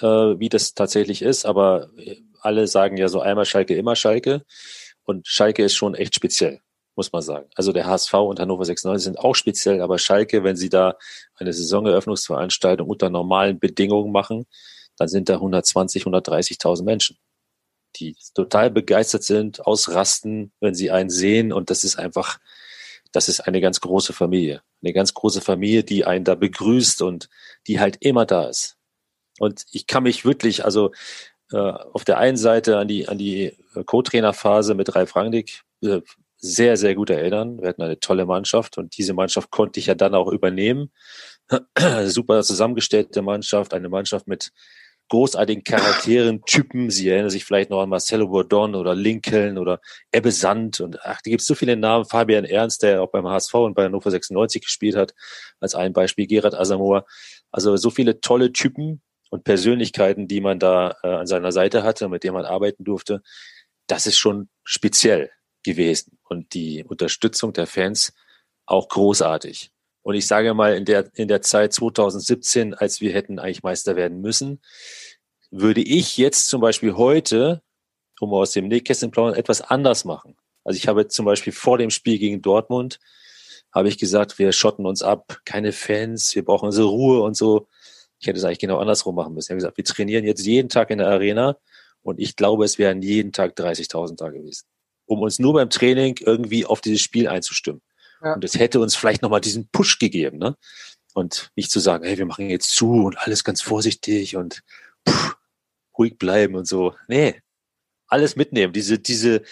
[0.00, 1.44] äh, wie das tatsächlich ist.
[1.44, 4.44] Aber äh, alle sagen ja so einmal Schalke, immer Schalke.
[5.04, 6.60] Und Schalke ist schon echt speziell,
[6.94, 7.48] muss man sagen.
[7.54, 10.96] Also der HSV und Hannover 96 sind auch speziell, aber Schalke, wenn sie da
[11.36, 14.46] eine Saisoneröffnungsveranstaltung unter normalen Bedingungen machen,
[14.96, 17.18] dann sind da 120, 130.000 Menschen,
[17.96, 21.52] die total begeistert sind, ausrasten, wenn sie einen sehen.
[21.52, 22.38] Und das ist einfach,
[23.12, 24.62] das ist eine ganz große Familie.
[24.82, 27.28] Eine ganz große Familie, die einen da begrüßt und
[27.66, 28.76] die halt immer da ist.
[29.38, 30.92] Und ich kann mich wirklich, also
[31.56, 33.56] auf der einen Seite an die, an die
[33.86, 36.00] Co-Trainer-Phase mit Ralf Rangnick äh,
[36.40, 37.60] sehr, sehr gut erinnern.
[37.60, 40.92] Wir hatten eine tolle Mannschaft und diese Mannschaft konnte ich ja dann auch übernehmen.
[42.04, 44.52] Super zusammengestellte Mannschaft, eine Mannschaft mit
[45.08, 46.90] großartigen Charakteren, Typen.
[46.90, 49.80] Sie erinnern sich vielleicht noch an Marcelo Bordon oder Lincoln oder
[50.12, 52.04] Ebbe Sand und ach, da gibt es so viele Namen.
[52.04, 55.14] Fabian Ernst, der auch beim HSV und bei Hannover 96 gespielt hat,
[55.60, 56.26] als ein Beispiel.
[56.26, 57.04] Gerard Asamoah.
[57.50, 59.00] Also so viele tolle Typen,
[59.30, 63.22] und Persönlichkeiten, die man da äh, an seiner Seite hatte, mit denen man arbeiten durfte,
[63.86, 65.30] das ist schon speziell
[65.64, 66.18] gewesen.
[66.28, 68.12] Und die Unterstützung der Fans
[68.66, 69.70] auch großartig.
[70.02, 73.96] Und ich sage mal, in der, in der Zeit 2017, als wir hätten eigentlich Meister
[73.96, 74.60] werden müssen,
[75.50, 77.62] würde ich jetzt zum Beispiel heute,
[78.20, 80.36] um aus dem Nähkästchen plaudern, etwas anders machen.
[80.64, 83.00] Also ich habe zum Beispiel vor dem Spiel gegen Dortmund,
[83.72, 87.68] habe ich gesagt, wir schotten uns ab, keine Fans, wir brauchen unsere Ruhe und so.
[88.20, 89.46] Ich hätte es eigentlich genau andersrum machen müssen.
[89.46, 91.56] Ich habe gesagt, wir trainieren jetzt jeden Tag in der Arena
[92.02, 94.66] und ich glaube, es wären jeden Tag 30.000 da gewesen,
[95.06, 97.82] um uns nur beim Training irgendwie auf dieses Spiel einzustimmen.
[98.22, 98.34] Ja.
[98.34, 100.56] Und es hätte uns vielleicht nochmal diesen Push gegeben, ne?
[101.14, 104.62] Und nicht zu sagen, hey, wir machen jetzt zu und alles ganz vorsichtig und
[105.08, 105.36] pff,
[105.96, 106.94] ruhig bleiben und so.
[107.08, 107.40] Nee,
[108.06, 108.72] alles mitnehmen.
[108.72, 109.42] Diese, diese,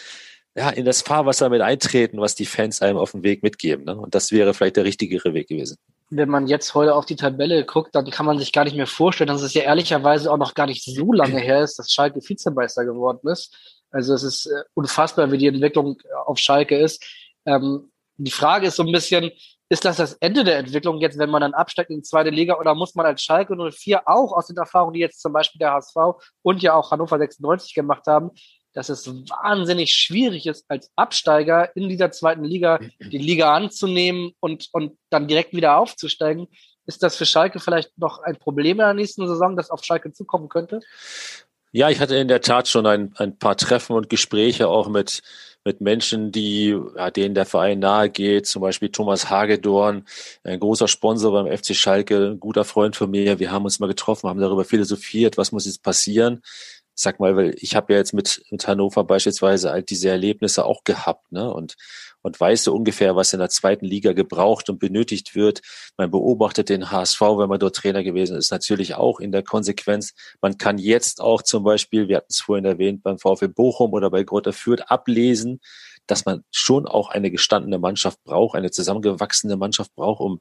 [0.55, 3.85] ja, in das Fahrwasser mit eintreten, was die Fans einem auf dem Weg mitgeben.
[3.85, 3.97] Ne?
[3.97, 5.77] Und das wäre vielleicht der richtigere Weg gewesen
[6.11, 8.87] wenn man jetzt heute auf die Tabelle guckt, dann kann man sich gar nicht mehr
[8.87, 12.21] vorstellen, dass es ja ehrlicherweise auch noch gar nicht so lange her ist, dass Schalke
[12.21, 13.83] Vizemeister geworden ist.
[13.91, 17.05] Also es ist äh, unfassbar, wie die Entwicklung auf Schalke ist.
[17.45, 19.31] Ähm, die Frage ist so ein bisschen,
[19.69, 22.55] Ist das das Ende der Entwicklung jetzt, wenn man dann absteigt in die zweite Liga
[22.57, 25.73] oder muss man als Schalke 04 auch aus den Erfahrungen, die jetzt zum Beispiel der
[25.73, 25.97] HSV
[26.43, 28.31] und ja auch Hannover 96 gemacht haben,
[28.77, 34.69] dass es wahnsinnig schwierig ist, als Absteiger in dieser zweiten Liga die Liga anzunehmen und,
[34.73, 36.47] und dann direkt wieder aufzusteigen.
[36.85, 40.13] Ist das für Schalke vielleicht noch ein Problem in der nächsten Saison, das auf Schalke
[40.13, 40.81] zukommen könnte?
[41.73, 45.23] Ja, ich hatte in der Tat schon ein, ein paar Treffen und Gespräche auch mit,
[45.65, 50.05] mit Menschen, die, ja, denen der Verein nahe geht, zum Beispiel Thomas Hagedorn,
[50.45, 53.39] ein großer Sponsor beim FC Schalke, ein guter Freund von mir.
[53.39, 56.43] Wir haben uns mal getroffen, haben darüber philosophiert, was muss jetzt passieren.
[56.97, 60.83] Sag mal, weil ich habe ja jetzt mit, mit Hannover beispielsweise all diese Erlebnisse auch
[60.83, 61.53] gehabt, ne?
[61.53, 61.77] Und
[62.27, 65.63] und weiß so ungefähr, was in der zweiten Liga gebraucht und benötigt wird.
[65.97, 70.13] Man beobachtet den HSV, wenn man dort Trainer gewesen ist, natürlich auch in der Konsequenz.
[70.41, 74.11] Man kann jetzt auch zum Beispiel, wir hatten es vorhin erwähnt, beim VfL Bochum oder
[74.11, 75.61] bei Grotter Fürth ablesen,
[76.07, 80.41] dass man schon auch eine gestandene Mannschaft braucht, eine zusammengewachsene Mannschaft braucht, um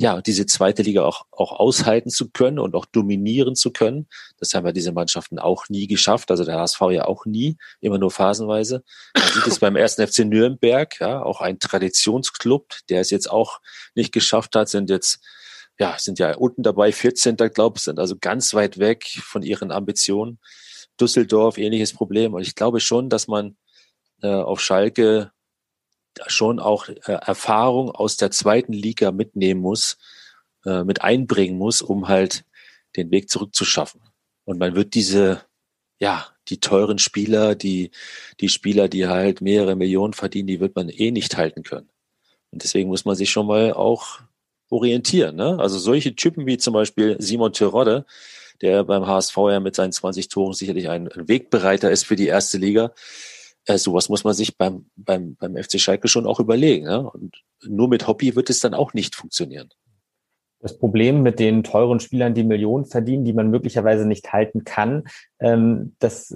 [0.00, 4.06] ja, diese zweite Liga auch, auch aushalten zu können und auch dominieren zu können.
[4.38, 6.30] Das haben ja diese Mannschaften auch nie geschafft.
[6.30, 8.84] Also der HSV ja auch nie, immer nur phasenweise.
[9.14, 13.58] Man sieht es beim ersten FC Nürnberg, ja, auch ein Traditionsclub, der es jetzt auch
[13.96, 15.18] nicht geschafft hat, sind jetzt,
[15.80, 17.36] ja, sind ja unten dabei, 14.
[17.36, 20.38] glaube ich, sind also ganz weit weg von ihren Ambitionen.
[21.00, 22.34] Düsseldorf, ähnliches Problem.
[22.34, 23.56] Und ich glaube schon, dass man
[24.22, 25.32] äh, auf Schalke
[26.26, 29.98] schon auch äh, Erfahrung aus der zweiten Liga mitnehmen muss,
[30.64, 32.44] äh, mit einbringen muss, um halt
[32.96, 34.00] den Weg zurückzuschaffen.
[34.44, 35.42] Und man wird diese,
[36.00, 37.90] ja, die teuren Spieler, die,
[38.40, 41.88] die Spieler, die halt mehrere Millionen verdienen, die wird man eh nicht halten können.
[42.50, 44.20] Und deswegen muss man sich schon mal auch
[44.70, 45.36] orientieren.
[45.36, 45.58] Ne?
[45.58, 48.06] Also solche Typen wie zum Beispiel Simon Terodde,
[48.60, 52.58] der beim HSV ja mit seinen 20 Toren sicherlich ein Wegbereiter ist für die erste
[52.58, 52.92] Liga,
[53.68, 56.86] äh, sowas muss man sich beim, beim, beim FC Schalke schon auch überlegen.
[56.86, 57.08] Ne?
[57.08, 59.68] Und nur mit Hobby wird es dann auch nicht funktionieren.
[60.60, 65.04] Das Problem mit den teuren Spielern, die Millionen verdienen, die man möglicherweise nicht halten kann,
[65.40, 66.34] ähm, das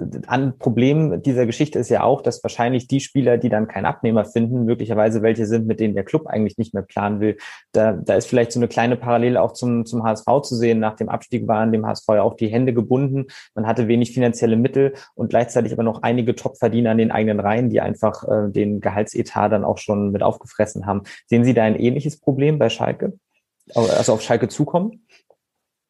[0.59, 4.65] Problem dieser Geschichte ist ja auch, dass wahrscheinlich die Spieler, die dann keinen Abnehmer finden,
[4.65, 7.37] möglicherweise welche sind, mit denen der Club eigentlich nicht mehr planen will.
[7.73, 10.79] Da, da ist vielleicht so eine kleine Parallele auch zum, zum HSV zu sehen.
[10.79, 13.27] Nach dem Abstieg waren dem HSV ja auch die Hände gebunden.
[13.55, 17.71] Man hatte wenig finanzielle Mittel und gleichzeitig aber noch einige Top-Verdiener an den eigenen Reihen,
[17.71, 21.03] die einfach äh, den Gehaltsetat dann auch schon mit aufgefressen haben.
[21.27, 23.15] Sehen Sie da ein ähnliches Problem bei Schalke?
[23.75, 25.07] Also auf Schalke zukommen?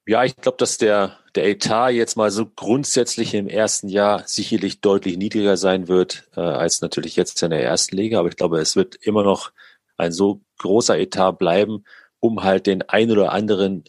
[0.07, 4.81] Ja, ich glaube, dass der, der Etat jetzt mal so grundsätzlich im ersten Jahr sicherlich
[4.81, 8.19] deutlich niedriger sein wird, äh, als natürlich jetzt in der ersten Liga.
[8.19, 9.53] Aber ich glaube, es wird immer noch
[9.97, 11.85] ein so großer Etat bleiben,
[12.19, 13.85] um halt den ein oder anderen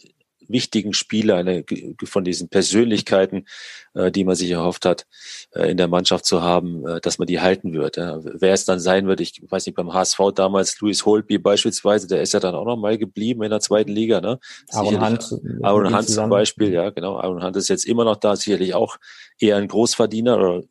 [0.48, 1.64] wichtigen Spieler, eine,
[2.04, 3.46] von diesen Persönlichkeiten,
[3.94, 5.06] äh, die man sich erhofft hat,
[5.54, 7.96] äh, in der Mannschaft zu haben, äh, dass man die halten wird.
[7.96, 8.20] Ja.
[8.22, 12.22] Wer es dann sein wird, ich weiß nicht, beim HSV damals, Luis Holby beispielsweise, der
[12.22, 14.20] ist ja dann auch noch mal geblieben in der zweiten Liga.
[14.20, 14.38] Ne?
[14.70, 15.40] Aaron Hunt.
[15.62, 17.18] Aaron Hunt zum Beispiel, ja, genau.
[17.18, 18.96] Aaron Hunt ist jetzt immer noch da, sicherlich auch
[19.38, 20.62] eher ein Großverdiener oder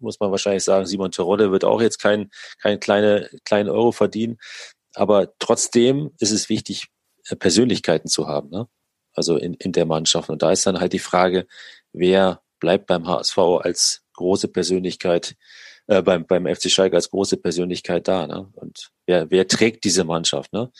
[0.00, 2.30] muss man wahrscheinlich sagen, Simon Terodde wird auch jetzt kein,
[2.60, 4.38] kein kleine, kleinen Euro verdienen.
[4.94, 6.88] Aber trotzdem ist es wichtig,
[7.28, 8.50] äh, Persönlichkeiten zu haben.
[8.50, 8.66] Ne?
[9.14, 10.30] Also in, in der Mannschaft.
[10.30, 11.46] Und da ist dann halt die Frage,
[11.92, 15.36] wer bleibt beim HSV als große Persönlichkeit,
[15.86, 18.48] äh, beim, beim FC Schalke als große Persönlichkeit da, ne?
[18.54, 20.70] Und wer, wer trägt diese Mannschaft, ne?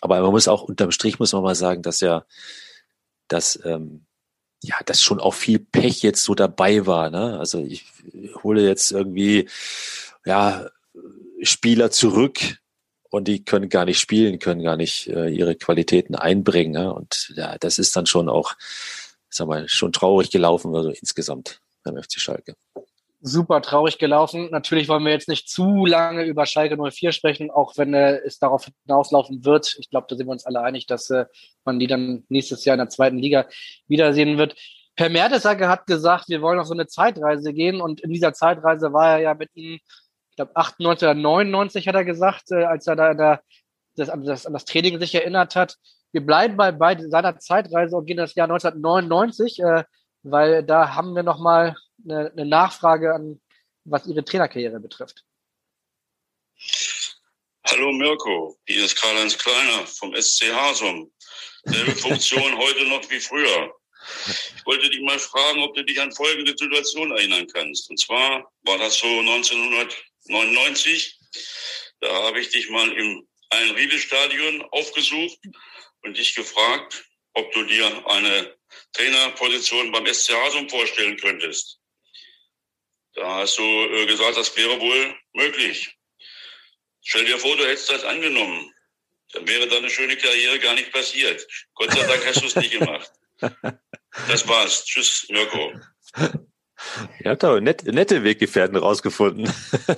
[0.00, 2.26] Aber man muss auch unterm Strich muss man mal sagen, dass ja,
[3.28, 4.06] dass ähm,
[4.64, 7.10] ja, dass schon auch viel Pech jetzt so dabei war.
[7.10, 7.38] Ne?
[7.38, 7.84] Also ich
[8.42, 9.48] hole jetzt irgendwie
[10.24, 10.68] ja
[11.42, 12.58] Spieler zurück,
[13.14, 16.72] und die können gar nicht spielen, können gar nicht äh, ihre Qualitäten einbringen.
[16.72, 16.92] Ne?
[16.92, 18.54] Und ja, das ist dann schon auch,
[19.28, 22.56] sag mal, schon traurig gelaufen, also insgesamt beim FC Schalke.
[23.20, 24.48] Super traurig gelaufen.
[24.50, 28.40] Natürlich wollen wir jetzt nicht zu lange über Schalke 04 sprechen, auch wenn äh, es
[28.40, 29.76] darauf hinauslaufen wird.
[29.78, 31.26] Ich glaube, da sind wir uns alle einig, dass äh,
[31.64, 33.46] man die dann nächstes Jahr in der zweiten Liga
[33.86, 34.56] wiedersehen wird.
[34.96, 38.92] Per Mertesacker hat gesagt, wir wollen auf so eine Zeitreise gehen und in dieser Zeitreise
[38.92, 39.78] war er ja mit Ihnen
[40.34, 43.40] ich glaube 98 oder 99 hat er gesagt, äh, als er da, da
[43.94, 45.76] das, an, das, an das Training sich erinnert hat.
[46.10, 49.84] Wir bleiben bei, bei seiner Zeitreise und gehen das Jahr 1999, äh,
[50.24, 53.40] weil da haben wir nochmal eine, eine Nachfrage an,
[53.84, 55.22] was Ihre Trainerkarriere betrifft.
[57.68, 61.12] Hallo Mirko, hier ist Karl-Heinz Kleiner vom SC Hasum.
[61.62, 63.72] Selbe Funktion heute noch wie früher.
[64.56, 67.88] Ich wollte dich mal fragen, ob du dich an folgende Situation erinnern kannst.
[67.88, 69.94] Und zwar war das so 1900
[70.26, 71.18] 99.
[72.00, 75.38] Da habe ich dich mal im Einriede-Stadion aufgesucht
[76.02, 78.56] und dich gefragt, ob du dir eine
[78.92, 81.78] Trainerposition beim SC Hasum vorstellen könntest.
[83.14, 85.96] Da hast du äh, gesagt, das wäre wohl möglich.
[87.02, 88.72] Stell dir vor, du hättest das angenommen.
[89.32, 91.46] Dann wäre deine schöne Karriere gar nicht passiert.
[91.74, 93.10] Gott sei Dank hast du es nicht gemacht.
[94.28, 94.84] Das war's.
[94.84, 95.72] Tschüss, Mirko.
[97.22, 99.48] Ihr habt aber net, nette Weggefährten rausgefunden.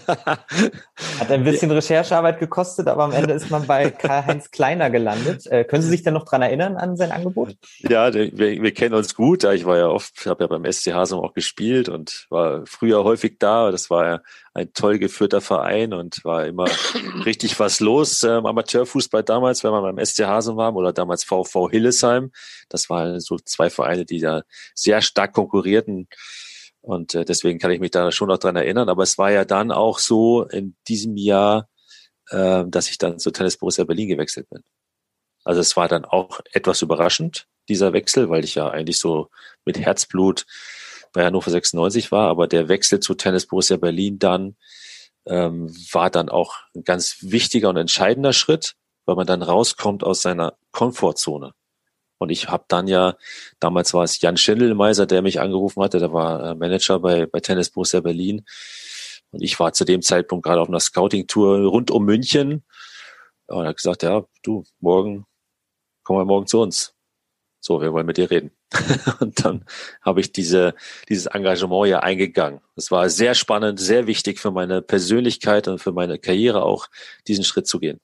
[1.18, 5.46] Hat ein bisschen Recherchearbeit gekostet, aber am Ende ist man bei Karl-Heinz Kleiner gelandet.
[5.46, 7.57] Äh, können Sie sich denn noch dran erinnern an sein Angebot?
[7.79, 9.44] Ja, wir, wir kennen uns gut.
[9.44, 13.38] Ich war ja oft, habe ja beim SC Hasum auch gespielt und war früher häufig
[13.38, 13.70] da.
[13.70, 14.20] Das war ja
[14.55, 16.66] ein toll geführter Verein und war immer
[17.27, 21.25] richtig was los äh, im Amateurfußball damals, wenn man beim SC Hasum war oder damals
[21.25, 22.33] VV Hillesheim.
[22.68, 24.42] Das waren so zwei Vereine, die da
[24.75, 26.09] sehr stark konkurrierten.
[26.87, 28.88] Und äh, deswegen kann ich mich da schon noch dran erinnern.
[28.88, 31.68] Aber es war ja dann auch so in diesem Jahr,
[32.31, 34.62] äh, dass ich dann zu Tennis Borussia Berlin gewechselt bin.
[35.42, 39.31] Also es war dann auch etwas überraschend, dieser Wechsel, weil ich ja eigentlich so
[39.64, 40.46] mit Herzblut
[41.12, 42.29] bei Hannover 96 war.
[42.29, 44.55] Aber der Wechsel zu Tennis Borussia Berlin dann
[45.27, 48.75] ähm, war dann auch ein ganz wichtiger und entscheidender Schritt,
[49.07, 51.53] weil man dann rauskommt aus seiner Komfortzone.
[52.18, 53.16] Und ich habe dann ja,
[53.61, 57.40] damals war es Jan Schindelmeiser, der mich angerufen hatte, der war äh, Manager bei, bei
[57.40, 58.44] Tennis Borussia Berlin.
[59.31, 62.64] Und ich war zu dem Zeitpunkt gerade auf einer Scouting-Tour rund um München.
[63.46, 65.26] Und er hat gesagt, ja, du, morgen,
[66.05, 66.94] komm mal morgen zu uns.
[67.61, 68.52] So, wir wollen mit dir reden.
[69.20, 69.64] und dann
[70.00, 70.74] habe ich diese,
[71.09, 72.61] dieses Engagement ja eingegangen.
[72.76, 76.87] Es war sehr spannend, sehr wichtig für meine Persönlichkeit und für meine Karriere auch,
[77.26, 78.00] diesen Schritt zu gehen.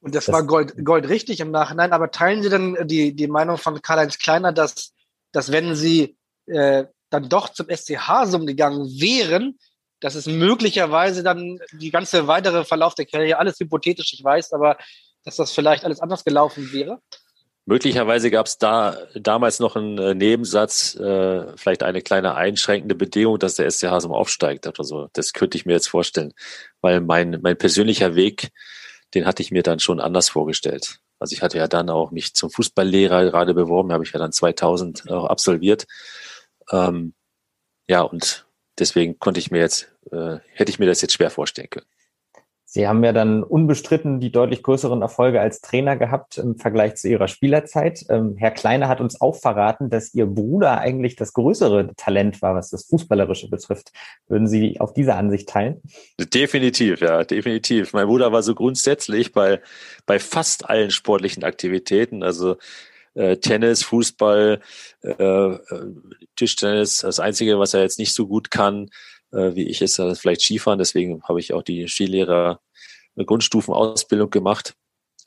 [0.00, 1.92] Und das, das war Gold, Gold richtig im Nachhinein.
[1.92, 4.92] Aber teilen Sie denn die, die Meinung von Karl-Heinz Kleiner, dass,
[5.32, 9.58] dass wenn Sie äh, dann doch zum SC Hasum gegangen wären,
[10.00, 14.78] dass es möglicherweise dann die ganze weitere Verlauf der Karriere, alles hypothetisch, ich weiß, aber
[15.24, 17.00] dass das vielleicht alles anders gelaufen wäre?
[17.66, 23.38] Möglicherweise gab es da damals noch einen äh, Nebensatz, äh, vielleicht eine kleine einschränkende Bedingung,
[23.38, 25.08] dass der SC Hasum aufsteigt oder so.
[25.12, 26.32] Das könnte ich mir jetzt vorstellen,
[26.80, 28.50] weil mein, mein persönlicher Weg
[29.14, 31.00] den hatte ich mir dann schon anders vorgestellt.
[31.18, 34.32] Also ich hatte ja dann auch mich zum Fußballlehrer gerade beworben, habe ich ja dann
[34.32, 35.86] 2000 auch absolviert.
[36.70, 37.14] Ähm,
[37.88, 38.46] ja, und
[38.78, 41.86] deswegen konnte ich mir jetzt, äh, hätte ich mir das jetzt schwer vorstellen können.
[42.72, 47.08] Sie haben ja dann unbestritten die deutlich größeren Erfolge als Trainer gehabt im Vergleich zu
[47.08, 48.04] Ihrer Spielerzeit.
[48.08, 52.54] Ähm, Herr Kleiner hat uns auch verraten, dass Ihr Bruder eigentlich das größere Talent war,
[52.54, 53.90] was das Fußballerische betrifft.
[54.28, 55.82] Würden Sie auf diese Ansicht teilen?
[56.32, 57.92] Definitiv, ja, definitiv.
[57.92, 59.60] Mein Bruder war so grundsätzlich bei,
[60.06, 62.56] bei fast allen sportlichen Aktivitäten, also
[63.14, 64.60] äh, Tennis, Fußball,
[65.02, 65.58] äh, äh
[66.36, 68.90] Tischtennis, das Einzige, was er jetzt nicht so gut kann,
[69.32, 70.78] äh, wie ich, ist das vielleicht Skifahren.
[70.78, 72.60] Deswegen habe ich auch die Skilehrer
[73.16, 74.74] Grundstufenausbildung gemacht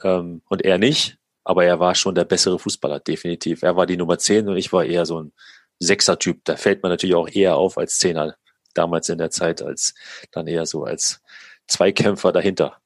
[0.04, 1.18] ähm, und er nicht.
[1.44, 3.64] Aber er war schon der bessere Fußballer, definitiv.
[3.64, 5.34] Er war die Nummer 10 und ich war eher so ein
[5.80, 6.40] Sechser-Typ.
[6.46, 8.38] Da fällt man natürlich auch eher auf als Zehner
[8.74, 9.94] damals in der Zeit, als
[10.32, 11.22] dann eher so als
[11.68, 12.78] Zweikämpfer dahinter.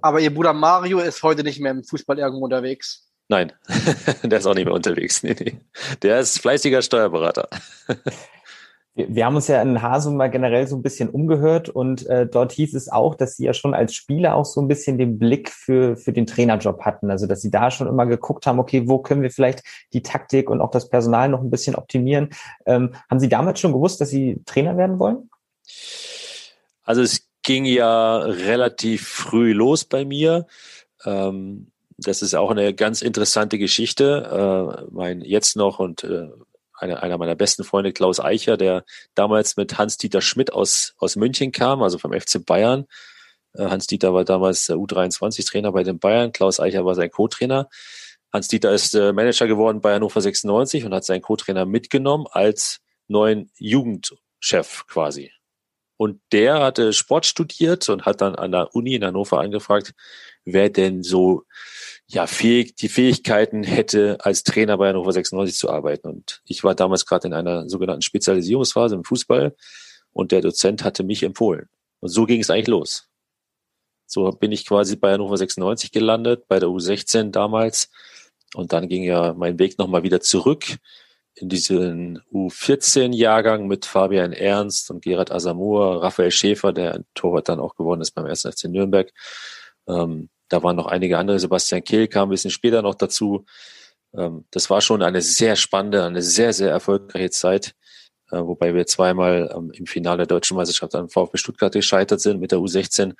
[0.00, 3.08] Aber Ihr Bruder Mario ist heute nicht mehr im Fußball irgendwo unterwegs.
[3.28, 3.52] Nein,
[4.22, 5.22] der ist auch nicht mehr unterwegs.
[5.22, 5.60] Nee, nee.
[6.02, 7.48] Der ist fleißiger Steuerberater.
[9.06, 12.50] Wir haben uns ja in Hasum mal generell so ein bisschen umgehört und äh, dort
[12.50, 15.50] hieß es auch, dass Sie ja schon als Spieler auch so ein bisschen den Blick
[15.50, 17.08] für, für den Trainerjob hatten.
[17.08, 20.50] Also dass Sie da schon immer geguckt haben, okay, wo können wir vielleicht die Taktik
[20.50, 22.30] und auch das Personal noch ein bisschen optimieren.
[22.66, 25.30] Ähm, haben Sie damals schon gewusst, dass Sie Trainer werden wollen?
[26.82, 30.46] Also es ging ja relativ früh los bei mir.
[31.04, 34.82] Ähm, das ist auch eine ganz interessante Geschichte.
[34.82, 36.30] Äh, mein jetzt noch und äh,
[36.78, 41.52] einer, einer meiner besten Freunde, Klaus Eicher, der damals mit Hans-Dieter Schmidt aus, aus München
[41.52, 42.86] kam, also vom FC Bayern.
[43.54, 47.68] Äh, Hans-Dieter war damals U23-Trainer bei den Bayern, Klaus Eicher war sein Co-Trainer.
[48.32, 53.50] Hans-Dieter ist äh, Manager geworden bei Hannover 96 und hat seinen Co-Trainer mitgenommen als neuen
[53.56, 55.32] Jugendchef quasi.
[55.96, 59.94] Und der hatte Sport studiert und hat dann an der Uni in Hannover angefragt,
[60.44, 61.42] wer denn so
[62.10, 66.08] ja, fähig, die Fähigkeiten hätte, als Trainer bei Hannover 96 zu arbeiten.
[66.08, 69.54] Und ich war damals gerade in einer sogenannten Spezialisierungsphase im Fußball
[70.12, 71.68] und der Dozent hatte mich empfohlen.
[72.00, 73.08] Und so ging es eigentlich los.
[74.06, 77.90] So bin ich quasi bei Hannover 96 gelandet, bei der U16 damals.
[78.54, 80.78] Und dann ging ja mein Weg nochmal wieder zurück
[81.34, 87.60] in diesen U14-Jahrgang mit Fabian Ernst und Gerhard Asamoah, Raphael Schäfer, der ein Torwart dann
[87.60, 88.42] auch geworden ist beim 1.
[88.42, 89.12] FC Nürnberg.
[89.86, 91.38] Ähm, da waren noch einige andere.
[91.38, 93.44] Sebastian Kehl kam ein bisschen später noch dazu.
[94.14, 97.74] Ähm, das war schon eine sehr spannende, eine sehr, sehr erfolgreiche Zeit,
[98.30, 102.40] äh, wobei wir zweimal ähm, im Finale der deutschen Meisterschaft an VfB Stuttgart gescheitert sind
[102.40, 103.14] mit der U16.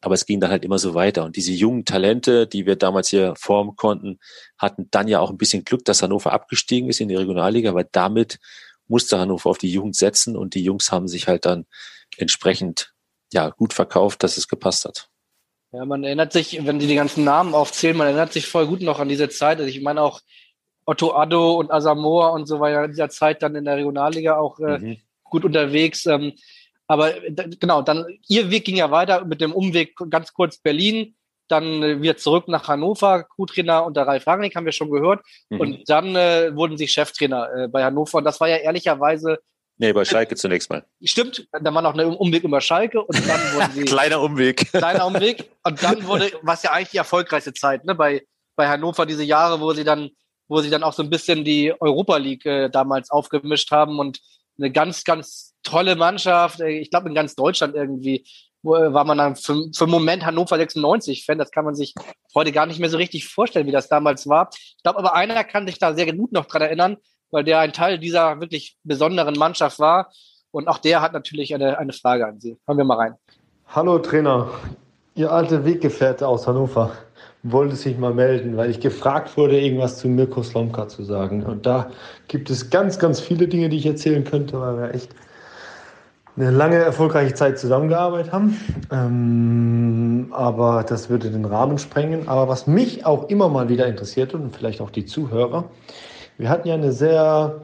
[0.00, 1.24] Aber es ging dann halt immer so weiter.
[1.24, 4.18] Und diese jungen Talente, die wir damals hier formen konnten,
[4.58, 7.88] hatten dann ja auch ein bisschen Glück, dass Hannover abgestiegen ist in die Regionalliga, weil
[7.92, 8.40] damit
[8.88, 11.66] musste Hannover auf die Jugend setzen und die Jungs haben sich halt dann
[12.16, 12.92] entsprechend
[13.32, 15.11] ja gut verkauft, dass es gepasst hat.
[15.72, 18.82] Ja, man erinnert sich, wenn die die ganzen Namen aufzählen, man erinnert sich voll gut
[18.82, 19.58] noch an diese Zeit.
[19.58, 20.20] Also ich meine auch
[20.84, 24.36] Otto Addo und Asamoah und so war ja in dieser Zeit dann in der Regionalliga
[24.36, 24.96] auch äh, mhm.
[25.24, 26.04] gut unterwegs.
[26.06, 26.34] Ähm,
[26.86, 27.12] aber
[27.58, 31.14] genau, dann ihr Weg ging ja weiter mit dem Umweg ganz kurz Berlin,
[31.48, 35.24] dann äh, wieder zurück nach Hannover, Co-Trainer unter Ralf Rangnick, haben wir schon gehört.
[35.48, 35.60] Mhm.
[35.60, 38.18] Und dann äh, wurden sie Cheftrainer äh, bei Hannover.
[38.18, 39.38] Und das war ja ehrlicherweise
[39.78, 40.84] Nee, bei Schalke zunächst mal.
[41.02, 43.84] Stimmt, da war noch ein Umweg über Schalke und dann wurden sie.
[43.84, 44.70] kleiner Umweg.
[44.70, 45.50] Kleiner Umweg.
[45.64, 48.22] Und dann wurde, was ja eigentlich die erfolgreichste Zeit, ne, bei,
[48.54, 50.10] bei Hannover, diese Jahre, wo sie dann,
[50.48, 54.20] wo sie dann auch so ein bisschen die Europa League äh, damals aufgemischt haben und
[54.58, 56.60] eine ganz, ganz tolle Mannschaft.
[56.60, 58.26] Äh, ich glaube, in ganz Deutschland irgendwie
[58.64, 61.38] äh, war man dann für, für einen Moment Hannover 96 Fan.
[61.38, 61.94] Das kann man sich
[62.34, 64.50] heute gar nicht mehr so richtig vorstellen, wie das damals war.
[64.52, 66.98] Ich glaube aber einer kann sich da sehr gut noch dran erinnern
[67.32, 70.12] weil der ein Teil dieser wirklich besonderen Mannschaft war.
[70.52, 72.58] Und auch der hat natürlich eine, eine Frage an Sie.
[72.66, 73.14] Hören wir mal rein.
[73.68, 74.50] Hallo Trainer,
[75.14, 76.92] Ihr alter Weggefährte aus Hannover
[77.42, 81.42] wollte sich mal melden, weil ich gefragt wurde, irgendwas zu Mirko Slomka zu sagen.
[81.42, 81.90] Und da
[82.28, 85.10] gibt es ganz, ganz viele Dinge, die ich erzählen könnte, weil wir echt
[86.36, 88.56] eine lange erfolgreiche Zeit zusammengearbeitet haben.
[88.90, 92.28] Ähm, aber das würde den Rahmen sprengen.
[92.28, 95.64] Aber was mich auch immer mal wieder interessiert und vielleicht auch die Zuhörer,
[96.38, 97.60] wir hatten ja eine sehr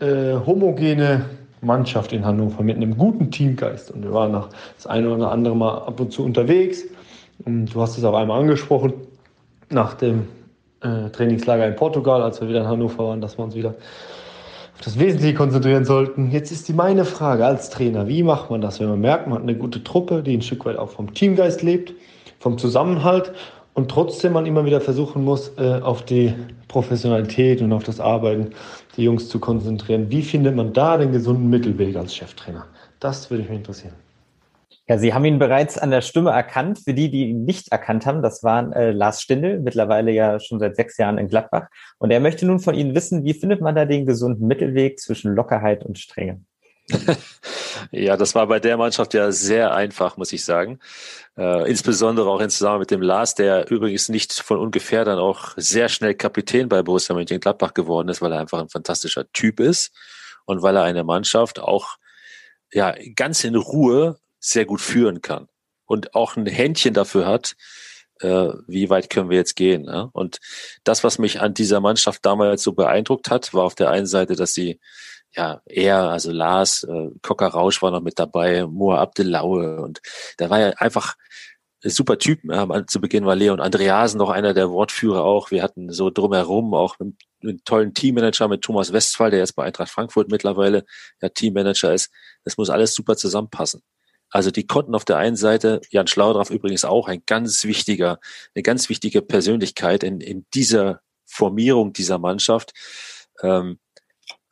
[0.00, 1.24] äh, homogene
[1.62, 3.90] Mannschaft in Hannover mit einem guten Teamgeist.
[3.90, 6.84] Und wir waren noch das eine oder andere Mal ab und zu unterwegs.
[7.44, 8.92] Und du hast es auch einmal angesprochen,
[9.70, 10.28] nach dem
[10.82, 14.80] äh, Trainingslager in Portugal, als wir wieder in Hannover waren, dass wir uns wieder auf
[14.84, 16.30] das Wesentliche konzentrieren sollten.
[16.30, 19.36] Jetzt ist die meine Frage als Trainer, wie macht man das, wenn man merkt, man
[19.36, 21.94] hat eine gute Truppe, die ein Stück weit auch vom Teamgeist lebt,
[22.40, 23.32] vom Zusammenhalt
[23.74, 26.34] und trotzdem man immer wieder versuchen muss, äh, auf die
[26.68, 28.50] Professionalität und auf das Arbeiten
[28.96, 30.10] der Jungs zu konzentrieren.
[30.10, 32.66] Wie findet man da den gesunden Mittelweg als Cheftrainer?
[33.00, 33.94] Das würde mich interessieren.
[34.88, 36.80] Ja, Sie haben ihn bereits an der Stimme erkannt.
[36.80, 40.58] Für die, die ihn nicht erkannt haben, das waren äh, Lars Stindl, mittlerweile ja schon
[40.58, 41.68] seit sechs Jahren in Gladbach.
[41.98, 45.34] Und er möchte nun von Ihnen wissen, wie findet man da den gesunden Mittelweg zwischen
[45.34, 46.40] Lockerheit und Strenge?
[47.90, 50.78] ja, das war bei der Mannschaft ja sehr einfach, muss ich sagen.
[51.36, 55.52] Äh, insbesondere auch in Zusammenhang mit dem Lars, der übrigens nicht von ungefähr dann auch
[55.56, 59.92] sehr schnell Kapitän bei Borussia Mönchengladbach geworden ist, weil er einfach ein fantastischer Typ ist
[60.44, 61.96] und weil er eine Mannschaft auch
[62.72, 65.48] ja ganz in Ruhe sehr gut führen kann
[65.86, 67.54] und auch ein Händchen dafür hat,
[68.20, 69.84] äh, wie weit können wir jetzt gehen.
[69.84, 70.10] Ja?
[70.12, 70.38] Und
[70.84, 74.36] das, was mich an dieser Mannschaft damals so beeindruckt hat, war auf der einen Seite,
[74.36, 74.80] dass sie
[75.34, 80.00] ja, er, also Lars, äh, Cocker Rausch war noch mit dabei, Moa Abdelaue und
[80.36, 81.16] da war ja einfach
[81.90, 82.50] super Typen.
[82.50, 85.50] Ja, zu Beginn war Leon Andreasen noch einer der Wortführer auch.
[85.50, 89.64] Wir hatten so drumherum auch einen, einen tollen Teammanager mit Thomas Westphal, der jetzt bei
[89.64, 90.84] Eintracht Frankfurt mittlerweile
[91.20, 92.10] ja Teammanager ist.
[92.44, 93.82] Das muss alles super zusammenpassen.
[94.30, 98.18] Also die konnten auf der einen Seite, Jan Schlaudraff übrigens auch ein ganz wichtiger,
[98.54, 102.72] eine ganz wichtige Persönlichkeit in, in dieser Formierung dieser Mannschaft.
[103.42, 103.81] Ähm, äh,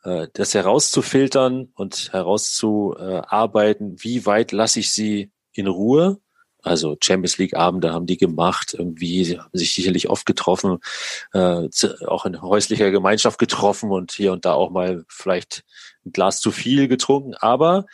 [0.02, 6.20] das herauszufiltern und herauszuarbeiten, wie weit lasse ich sie in Ruhe.
[6.62, 10.78] Also Champions League Abende haben die gemacht, irgendwie haben sich sicherlich oft getroffen,
[11.32, 11.68] äh,
[12.06, 15.64] auch in häuslicher Gemeinschaft getroffen und hier und da auch mal vielleicht
[16.04, 17.34] ein Glas zu viel getrunken.
[17.34, 17.86] Aber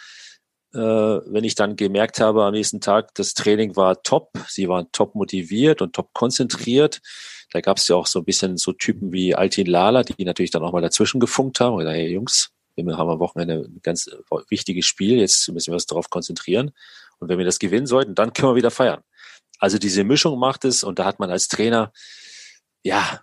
[0.75, 4.89] äh, wenn ich dann gemerkt habe am nächsten Tag, das Training war top, sie waren
[4.93, 7.01] top motiviert und top konzentriert,
[7.53, 10.51] da gab es ja auch so ein bisschen so Typen wie Altin Lala, die natürlich
[10.51, 11.79] dann auch mal dazwischen gefunkt haben.
[11.79, 14.11] Gesagt, hey Jungs, wir haben am Wochenende ein ganz
[14.49, 16.73] wichtiges Spiel, jetzt müssen wir uns darauf konzentrieren.
[17.19, 19.03] Und wenn wir das gewinnen sollten, dann können wir wieder feiern.
[19.59, 21.93] Also diese Mischung macht es und da hat man als Trainer,
[22.83, 23.23] ja,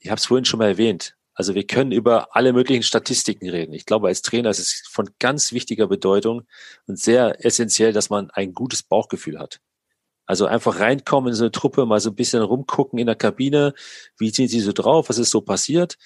[0.00, 3.72] ich habe es vorhin schon mal erwähnt, also wir können über alle möglichen Statistiken reden.
[3.72, 6.42] Ich glaube, als Trainer ist es von ganz wichtiger Bedeutung
[6.86, 9.60] und sehr essentiell, dass man ein gutes Bauchgefühl hat.
[10.26, 13.74] Also einfach reinkommen in so eine Truppe, mal so ein bisschen rumgucken in der Kabine,
[14.18, 15.96] wie sind sie so drauf, was ist so passiert.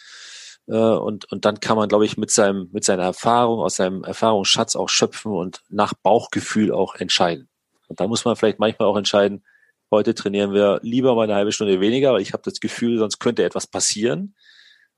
[0.67, 4.05] Äh, und, und dann kann man, glaube ich, mit seinem, mit seiner Erfahrung, aus seinem
[4.05, 7.49] Erfahrungsschatz auch schöpfen und nach Bauchgefühl auch entscheiden.
[7.87, 9.45] Und da muss man vielleicht manchmal auch entscheiden,
[9.91, 13.19] heute trainieren wir lieber mal eine halbe Stunde weniger, weil ich habe das Gefühl, sonst
[13.21, 14.35] könnte etwas passieren.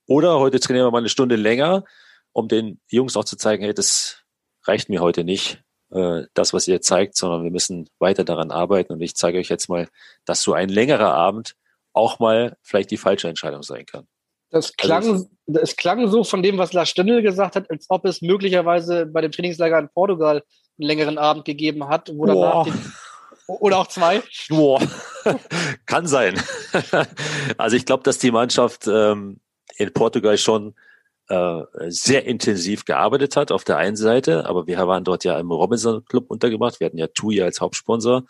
[0.06, 1.84] Oder heute trainieren wir mal eine Stunde länger,
[2.32, 4.24] um den Jungs auch zu zeigen, hey, das
[4.64, 8.92] reicht mir heute nicht äh, das, was ihr zeigt, sondern wir müssen weiter daran arbeiten.
[8.92, 9.88] Und ich zeige euch jetzt mal,
[10.24, 11.54] dass so ein längerer Abend
[11.92, 14.06] auch mal vielleicht die falsche Entscheidung sein kann.
[14.50, 18.04] Das klang, also, das klang so von dem, was Lars Stindl gesagt hat, als ob
[18.04, 20.42] es möglicherweise bei dem Trainingslager in Portugal
[20.78, 22.72] einen längeren Abend gegeben hat, wo danach die,
[23.46, 24.22] oder auch zwei.
[24.48, 24.80] Boah.
[25.86, 26.40] Kann sein.
[27.58, 29.40] also ich glaube, dass die Mannschaft ähm,
[29.76, 30.74] in Portugal schon
[31.30, 35.52] äh, sehr intensiv gearbeitet hat auf der einen Seite, aber wir waren dort ja im
[35.52, 36.80] Robinson Club untergebracht.
[36.80, 38.24] Wir hatten ja TUI als Hauptsponsor.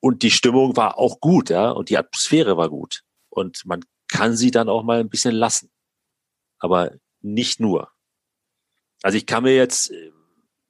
[0.00, 3.02] Und die Stimmung war auch gut, ja, und die Atmosphäre war gut.
[3.30, 5.70] Und man kann sie dann auch mal ein bisschen lassen.
[6.58, 7.90] Aber nicht nur.
[9.02, 9.92] Also ich kann mir jetzt,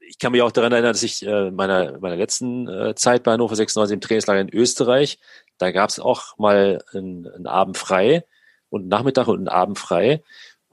[0.00, 3.32] ich kann mich auch daran erinnern, dass ich äh, meiner meiner letzten äh, Zeit bei
[3.32, 5.18] Hannover 96 im Trainingslager in Österreich,
[5.56, 8.24] da gab es auch mal einen, einen Abend frei
[8.68, 10.22] und einen Nachmittag und einen Abend frei.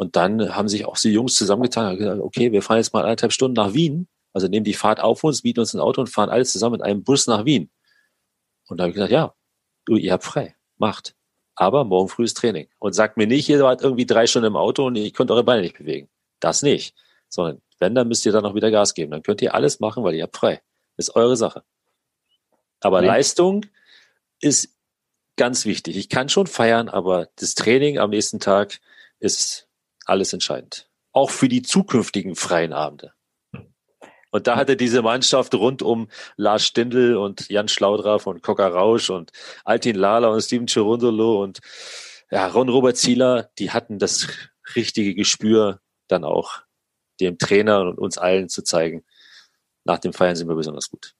[0.01, 3.03] Und dann haben sich auch die Jungs zusammengetan und gesagt, okay, wir fahren jetzt mal
[3.03, 4.07] anderthalb Stunden nach Wien.
[4.33, 6.81] Also nehmen die Fahrt auf uns, bieten uns ein Auto und fahren alle zusammen mit
[6.81, 7.69] einem Bus nach Wien.
[8.67, 9.35] Und da habe ich gesagt, ja,
[9.85, 11.13] du, ihr habt frei, macht.
[11.53, 12.67] Aber morgen frühes Training.
[12.79, 15.43] Und sagt mir nicht, ihr wart irgendwie drei Stunden im Auto und ihr könnt eure
[15.43, 16.09] Beine nicht bewegen.
[16.39, 16.95] Das nicht.
[17.29, 19.11] Sondern wenn, dann müsst ihr dann noch wieder Gas geben.
[19.11, 20.63] Dann könnt ihr alles machen, weil ihr habt frei.
[20.97, 21.63] ist eure Sache.
[22.79, 23.07] Aber ja.
[23.07, 23.67] Leistung
[24.39, 24.75] ist
[25.35, 25.95] ganz wichtig.
[25.95, 28.79] Ich kann schon feiern, aber das Training am nächsten Tag
[29.19, 29.67] ist
[30.05, 30.89] alles entscheidend.
[31.11, 33.13] Auch für die zukünftigen freien Abende.
[34.31, 39.09] Und da hatte diese Mannschaft rund um Lars Stindl und Jan Schlaudraff und Coca Rausch
[39.09, 39.31] und
[39.65, 41.59] Altin Lala und Steven Cherundolo und
[42.31, 44.27] ja, Ron Robert Zieler, die hatten das
[44.75, 46.61] richtige Gespür, dann auch
[47.19, 49.03] dem Trainer und uns allen zu zeigen,
[49.83, 51.13] nach dem Feiern sind wir besonders gut.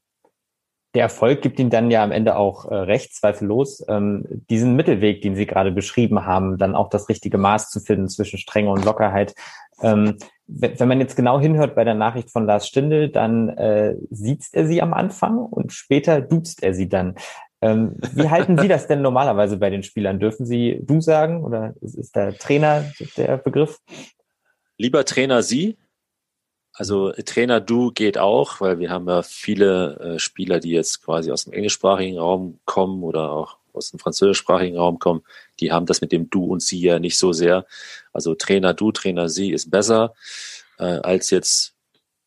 [0.93, 3.85] Der Erfolg gibt Ihnen dann ja am Ende auch äh, recht, zweifellos.
[3.87, 8.09] Ähm, diesen Mittelweg, den Sie gerade beschrieben haben, dann auch das richtige Maß zu finden
[8.09, 9.33] zwischen Strenge und Lockerheit.
[9.81, 10.17] Ähm,
[10.47, 14.67] wenn man jetzt genau hinhört bei der Nachricht von Lars Stindl, dann äh, sieht er
[14.67, 17.15] sie am Anfang und später duzt er sie dann.
[17.61, 20.19] Ähm, wie halten Sie das denn normalerweise bei den Spielern?
[20.19, 22.85] Dürfen Sie du sagen oder ist der Trainer
[23.15, 23.77] der Begriff?
[24.77, 25.77] Lieber Trainer Sie,
[26.73, 31.31] also Trainer du geht auch, weil wir haben ja viele äh, Spieler, die jetzt quasi
[31.31, 35.23] aus dem englischsprachigen Raum kommen oder auch aus dem französischsprachigen Raum kommen,
[35.59, 37.65] die haben das mit dem du und sie ja nicht so sehr.
[38.13, 40.13] Also Trainer du, Trainer sie ist besser,
[40.77, 41.75] äh, als jetzt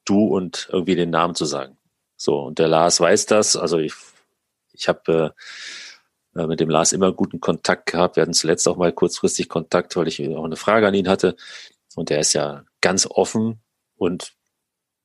[0.05, 1.77] du und irgendwie den Namen zu sagen.
[2.17, 3.57] So, und der Lars weiß das.
[3.57, 3.95] Also ich,
[4.73, 5.35] ich habe
[6.35, 8.17] äh, äh mit dem Lars immer guten Kontakt gehabt.
[8.17, 11.37] Wir hatten zuletzt auch mal kurzfristig Kontakt, weil ich auch eine Frage an ihn hatte.
[11.97, 13.61] Und er ist ja ganz offen
[14.05, 14.33] und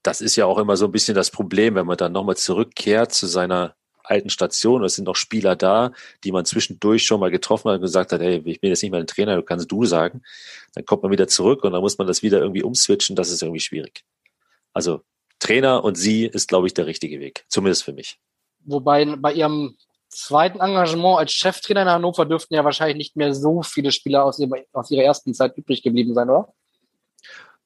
[0.03, 3.11] das ist ja auch immer so ein bisschen das Problem, wenn man dann nochmal zurückkehrt
[3.11, 4.83] zu seiner alten Station.
[4.83, 5.91] Es sind noch Spieler da,
[6.23, 8.91] die man zwischendurch schon mal getroffen hat und gesagt hat, hey, ich bin jetzt nicht
[8.91, 10.21] mehr ein Trainer, du kannst du sagen.
[10.73, 13.15] Dann kommt man wieder zurück und dann muss man das wieder irgendwie umswitchen.
[13.15, 14.03] Das ist irgendwie schwierig.
[14.73, 15.01] Also
[15.39, 17.45] Trainer und sie ist, glaube ich, der richtige Weg.
[17.49, 18.19] Zumindest für mich.
[18.65, 19.77] Wobei bei ihrem
[20.09, 24.39] zweiten Engagement als Cheftrainer in Hannover dürften ja wahrscheinlich nicht mehr so viele Spieler aus,
[24.39, 26.53] ihrer, aus ihrer ersten Zeit übrig geblieben sein, oder?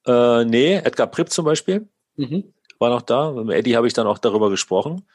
[0.05, 2.53] Äh, nee, Edgar Pripp zum Beispiel mhm.
[2.79, 3.31] war noch da.
[3.31, 5.07] Mit Eddie habe ich dann auch darüber gesprochen.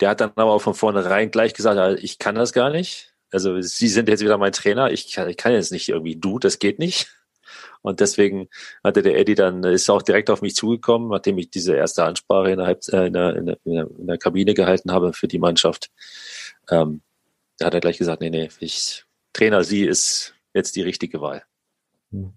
[0.00, 3.14] Der hat dann aber auch von vornherein gleich gesagt, ich kann das gar nicht.
[3.30, 4.90] Also Sie sind jetzt wieder mein Trainer.
[4.90, 7.08] Ich kann, ich kann jetzt nicht irgendwie du, das geht nicht.
[7.82, 8.48] Und deswegen
[8.84, 12.50] hatte der Eddie dann, ist auch direkt auf mich zugekommen, nachdem ich diese erste Ansprache
[12.50, 15.40] in der, Halb äh, in der, in der, in der Kabine gehalten habe für die
[15.40, 15.90] Mannschaft.
[16.70, 17.02] Ähm,
[17.58, 21.42] da hat er gleich gesagt, nee, nee, ich, Trainer, sie ist jetzt die richtige Wahl.
[22.12, 22.32] Hm.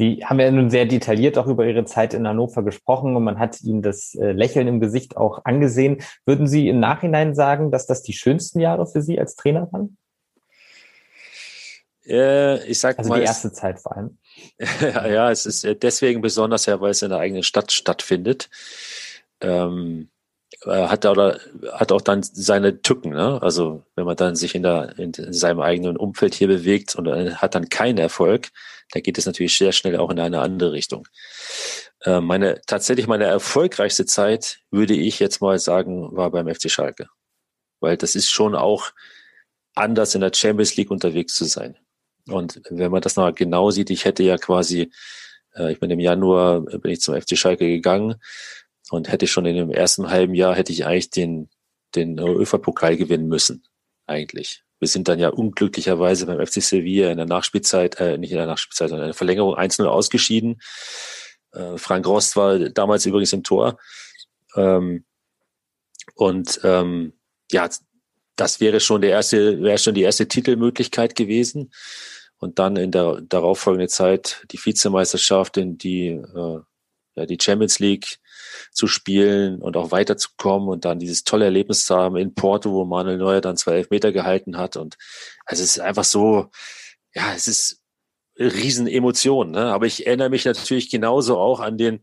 [0.00, 3.38] Sie haben ja nun sehr detailliert auch über Ihre Zeit in Hannover gesprochen und man
[3.38, 6.00] hat Ihnen das äh, Lächeln im Gesicht auch angesehen.
[6.24, 9.98] Würden Sie im Nachhinein sagen, dass das die schönsten Jahre für Sie als Trainer waren?
[12.06, 14.16] Äh, ich sag also mal, die erste Zeit vor allem.
[14.80, 18.48] ja, es ist deswegen besonders, ja, weil es in der eigenen Stadt stattfindet.
[19.42, 20.08] Ähm,
[20.66, 21.40] hat oder
[21.72, 23.40] hat auch dann seine Tücken, ne?
[23.42, 27.08] Also wenn man dann sich in der in seinem eigenen Umfeld hier bewegt und
[27.40, 28.50] hat dann keinen Erfolg,
[28.90, 31.06] da geht es natürlich sehr schnell auch in eine andere Richtung.
[32.02, 37.08] Äh, meine, tatsächlich meine erfolgreichste Zeit, würde ich jetzt mal sagen, war beim FC Schalke.
[37.80, 38.90] Weil das ist schon auch
[39.74, 41.76] anders in der Champions League unterwegs zu sein.
[42.28, 44.90] Und wenn man das noch genau sieht, ich hätte ja quasi,
[45.54, 48.16] äh, ich bin im Januar, bin ich zum FC Schalke gegangen
[48.90, 51.48] und hätte schon in dem ersten halben Jahr, hätte ich eigentlich den,
[51.94, 53.64] den UEFA-Pokal gewinnen müssen,
[54.06, 54.62] eigentlich.
[54.80, 58.46] Wir sind dann ja unglücklicherweise beim FC Sevilla in der Nachspielzeit, äh, nicht in der
[58.46, 60.60] Nachspielzeit, sondern in der Verlängerung 1-0 ausgeschieden.
[61.52, 63.78] Äh, Frank Rost war damals übrigens im Tor.
[64.56, 65.04] Ähm,
[66.14, 67.12] und ähm,
[67.52, 67.68] ja,
[68.36, 71.72] das wäre schon der erste, wäre schon die erste Titelmöglichkeit gewesen.
[72.38, 76.60] Und dann in der darauffolgenden Zeit die Vizemeisterschaft in die, äh,
[77.16, 78.18] ja, die Champions League
[78.72, 82.84] zu spielen und auch weiterzukommen und dann dieses tolle Erlebnis zu haben in Porto, wo
[82.84, 84.76] Manuel Neuer dann zwei Elfmeter gehalten hat.
[84.76, 84.96] Und
[85.44, 86.50] also es ist einfach so,
[87.14, 87.80] ja, es ist
[88.38, 89.52] riesen Emotionen.
[89.52, 89.72] Ne?
[89.72, 92.00] Aber ich erinnere mich natürlich genauso auch an den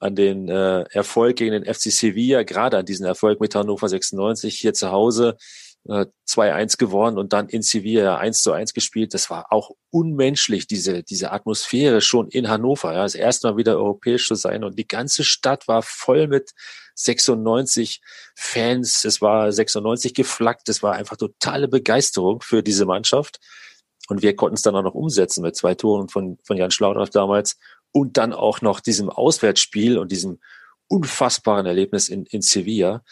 [0.00, 4.56] an den äh, Erfolg gegen den FC Sevilla, gerade an diesen Erfolg mit Hannover 96
[4.56, 5.36] hier zu Hause
[5.88, 9.14] äh, 2-1 gewonnen und dann in Sevilla 1 zu 1 gespielt.
[9.14, 12.92] Das war auch unmenschlich, diese, diese Atmosphäre schon in Hannover.
[12.92, 16.52] Ja, das erste Mal wieder europäisch zu sein und die ganze Stadt war voll mit
[16.94, 18.00] 96
[18.36, 19.04] Fans.
[19.04, 20.68] Es war 96 geflaggt.
[20.68, 23.40] Es war einfach totale Begeisterung für diese Mannschaft.
[24.08, 27.10] Und wir konnten es dann auch noch umsetzen mit zwei Toren von, von Jan Schlaudraff
[27.10, 27.56] damals
[27.92, 30.40] und dann auch noch diesem Auswärtsspiel und diesem
[30.88, 33.04] unfassbaren Erlebnis in, in Sevilla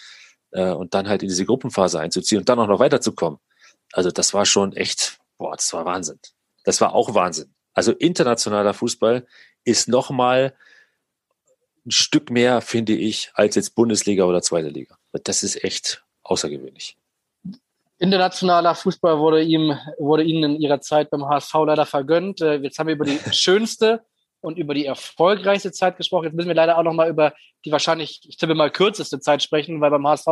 [0.53, 3.39] äh, und dann halt in diese Gruppenphase einzuziehen und dann auch noch weiterzukommen.
[3.93, 6.19] Also das war schon echt, boah, das war Wahnsinn.
[6.65, 7.55] Das war auch Wahnsinn.
[7.73, 9.27] Also internationaler Fußball
[9.65, 10.55] ist nochmal
[11.85, 14.97] ein Stück mehr, finde ich, als jetzt Bundesliga oder zweite Liga.
[15.25, 16.97] Das ist echt außergewöhnlich.
[17.99, 22.41] Internationaler Fußball wurde ihm, wurde ihnen in ihrer Zeit beim HSV leider vergönnt.
[22.41, 24.05] Äh, jetzt haben wir über die schönste
[24.41, 26.25] und über die erfolgreichste Zeit gesprochen.
[26.25, 27.35] Jetzt müssen wir leider auch noch mal über
[27.65, 30.27] die wahrscheinlich, ich tippe mal, kürzeste Zeit sprechen, weil beim HSV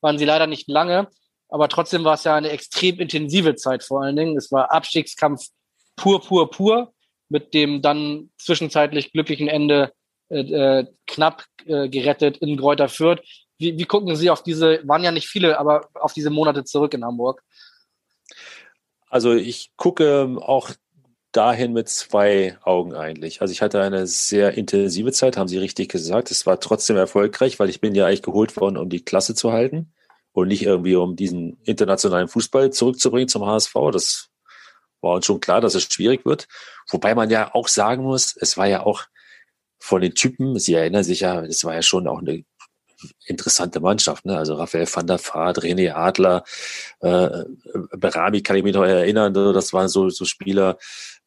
[0.00, 1.08] waren sie leider nicht lange.
[1.48, 4.36] Aber trotzdem war es ja eine extrem intensive Zeit vor allen Dingen.
[4.36, 5.46] Es war Abstiegskampf
[5.96, 6.92] pur, pur, pur
[7.28, 9.92] mit dem dann zwischenzeitlich glücklichen Ende
[10.28, 13.20] äh, äh knapp äh, gerettet in Greuther Fürth.
[13.58, 16.92] Wie, wie gucken Sie auf diese, waren ja nicht viele, aber auf diese Monate zurück
[16.94, 17.42] in Hamburg?
[19.08, 20.70] Also ich gucke auch
[21.36, 23.40] dahin mit zwei Augen eigentlich.
[23.42, 26.30] Also ich hatte eine sehr intensive Zeit, haben Sie richtig gesagt.
[26.30, 29.52] Es war trotzdem erfolgreich, weil ich bin ja eigentlich geholt worden, um die Klasse zu
[29.52, 29.92] halten
[30.32, 33.74] und nicht irgendwie um diesen internationalen Fußball zurückzubringen zum HSV.
[33.92, 34.28] Das
[35.00, 36.46] war uns schon klar, dass es schwierig wird.
[36.88, 39.04] Wobei man ja auch sagen muss, es war ja auch
[39.78, 42.44] von den Typen, Sie erinnern sich ja, es war ja schon auch eine
[43.26, 44.24] interessante Mannschaft.
[44.24, 44.36] Ne?
[44.36, 46.44] Also Raphael van der Vaart, René Adler,
[47.00, 47.44] äh,
[47.96, 49.52] Berami kann ich mich noch erinnern, ne?
[49.52, 50.78] das waren so, so Spieler,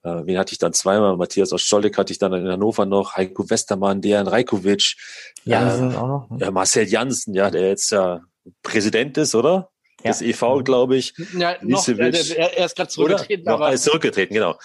[0.04, 1.18] äh, wen hatte ich dann zweimal?
[1.18, 4.96] Matthias Ostscholek hatte ich dann in Hannover noch, Heiko Westermann, Dejan Rajkovic,
[5.44, 6.30] Jansen äh, auch noch.
[6.30, 6.52] Ne?
[6.52, 8.22] Marcel Jansen, ja, der jetzt ja
[8.64, 9.70] Präsident ist, oder?
[10.04, 10.12] Ja.
[10.12, 11.14] Das EV, glaube ich.
[11.38, 13.48] Ja, noch, er, er ist gerade zurückgetreten.
[13.48, 14.58] aber er ist zurückgetreten, genau.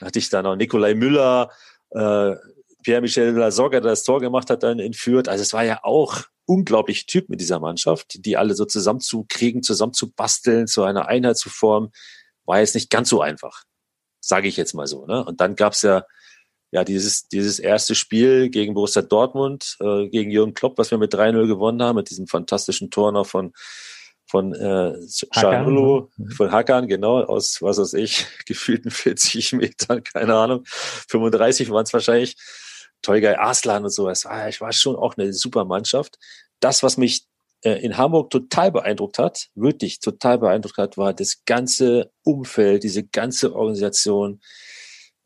[0.00, 1.50] Hatte ich dann noch Nikolai Müller,
[1.90, 2.34] äh,
[2.82, 5.28] Pierre-Michel Lasogga, der das Tor gemacht hat, dann in Fürth.
[5.28, 10.66] Also es war ja auch unglaublich Typ mit dieser Mannschaft, die alle so zusammenzukriegen, zusammenzubasteln,
[10.66, 11.90] zu einer Einheit zu formen,
[12.44, 13.64] war jetzt nicht ganz so einfach,
[14.20, 15.06] sage ich jetzt mal so.
[15.06, 15.24] Ne?
[15.24, 16.04] Und dann gab's ja
[16.72, 21.14] ja dieses dieses erste Spiel gegen Borussia Dortmund, äh, gegen Jürgen Klopp, was wir mit
[21.14, 23.52] 3-0 gewonnen haben, mit diesem fantastischen Tor noch von
[24.28, 24.94] von äh,
[25.30, 31.84] Schanulu, von Hakan, genau, aus, was weiß ich, gefühlten 40 Metern, keine Ahnung, 35 waren
[31.84, 32.36] es wahrscheinlich.
[33.06, 34.26] Tolgay Arslan und sowas.
[34.26, 36.18] Ah, ich war schon auch eine super Mannschaft.
[36.58, 37.24] Das, was mich
[37.62, 43.04] äh, in Hamburg total beeindruckt hat, wirklich total beeindruckt hat, war das ganze Umfeld, diese
[43.04, 44.40] ganze Organisation,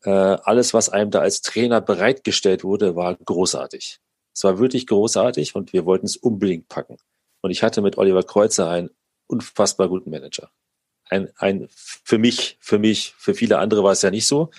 [0.03, 3.99] äh, alles, was einem da als Trainer bereitgestellt wurde, war großartig.
[4.33, 6.97] Es war wirklich großartig und wir wollten es unbedingt packen.
[7.41, 8.91] Und ich hatte mit Oliver Kreuzer einen
[9.25, 10.51] unfassbar guten Manager.
[11.09, 14.51] Ein, ein, für mich, für mich, für viele andere war es ja nicht so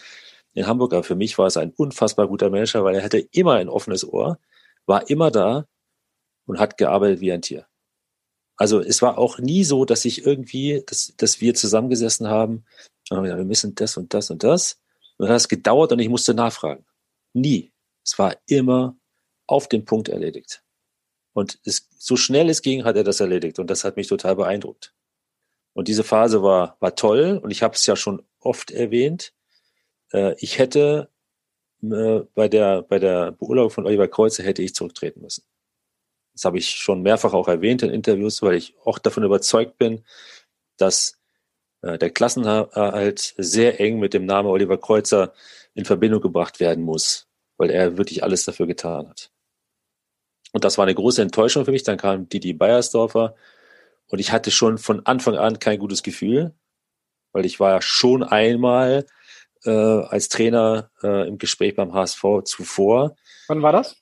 [0.54, 3.54] in Hamburg, aber für mich war es ein unfassbar guter Manager, weil er hatte immer
[3.54, 4.38] ein offenes Ohr,
[4.86, 5.66] war immer da
[6.46, 7.66] und hat gearbeitet wie ein Tier.
[8.56, 12.64] Also es war auch nie so, dass ich irgendwie, dass, dass wir zusammengesessen haben
[13.10, 14.78] und haben gesagt, wir müssen das und das und das.
[15.16, 16.84] Und dann hat es gedauert und ich musste nachfragen.
[17.32, 17.72] Nie.
[18.04, 18.96] Es war immer
[19.46, 20.62] auf den Punkt erledigt.
[21.32, 23.58] Und es, so schnell es ging, hat er das erledigt.
[23.58, 24.94] Und das hat mich total beeindruckt.
[25.72, 27.40] Und diese Phase war, war toll.
[27.42, 29.32] Und ich habe es ja schon oft erwähnt.
[30.12, 31.08] Äh, ich hätte
[31.82, 35.44] äh, bei der, bei der Beurlaubung von Oliver Kreuzer hätte ich zurücktreten müssen.
[36.34, 40.04] Das habe ich schon mehrfach auch erwähnt in Interviews, weil ich auch davon überzeugt bin,
[40.76, 41.18] dass
[41.82, 45.32] äh, der Klassenerhalt sehr eng mit dem Namen Oliver Kreuzer
[45.74, 49.30] in Verbindung gebracht werden muss, weil er wirklich alles dafür getan hat.
[50.52, 51.82] Und das war eine große Enttäuschung für mich.
[51.82, 53.34] Dann kam Didi Beiersdorfer
[54.06, 56.54] und ich hatte schon von Anfang an kein gutes Gefühl,
[57.32, 59.06] weil ich war ja schon einmal
[59.64, 63.16] äh, als Trainer äh, im Gespräch beim HSV zuvor.
[63.48, 63.96] Wann war das?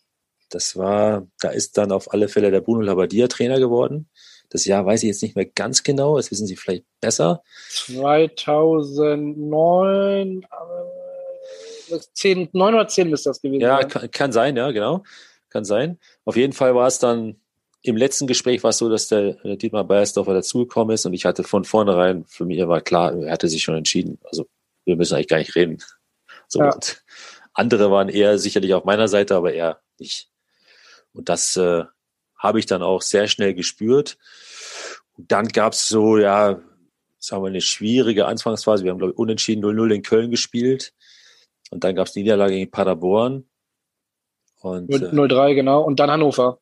[0.50, 4.08] Das war, da ist dann auf alle Fälle der Bruno Labbadia Trainer geworden.
[4.48, 7.42] Das Jahr weiß ich jetzt nicht mehr ganz genau, das wissen Sie vielleicht besser.
[7.86, 10.44] 2009,
[11.90, 13.82] äh, 10, 9 oder 10 müsste das gewesen ja, sein.
[13.82, 15.04] Ja, kann, kann sein, ja, genau.
[15.50, 16.00] Kann sein.
[16.24, 17.36] Auf jeden Fall war es dann
[17.82, 21.24] im letzten Gespräch war es so, dass der, der Dietmar Beiersdorfer dazugekommen ist und ich
[21.24, 24.18] hatte von vornherein, für mich war klar, er hatte sich schon entschieden.
[24.24, 24.46] Also
[24.84, 25.78] wir müssen eigentlich gar nicht reden.
[26.48, 26.76] So, ja.
[27.52, 30.30] andere waren eher sicherlich auf meiner Seite, aber er nicht.
[31.12, 31.84] Und das äh,
[32.36, 34.18] habe ich dann auch sehr schnell gespürt.
[35.16, 36.60] Und dann gab es so, ja,
[37.18, 38.84] sagen wir, eine schwierige Anfangsphase.
[38.84, 40.92] Wir haben, glaube ich, unentschieden 0-0 in Köln gespielt.
[41.70, 43.44] Und dann gab es Niederlage gegen Paderborn.
[44.60, 45.82] Und, 0-3, äh, genau.
[45.82, 46.60] Und dann Hannover.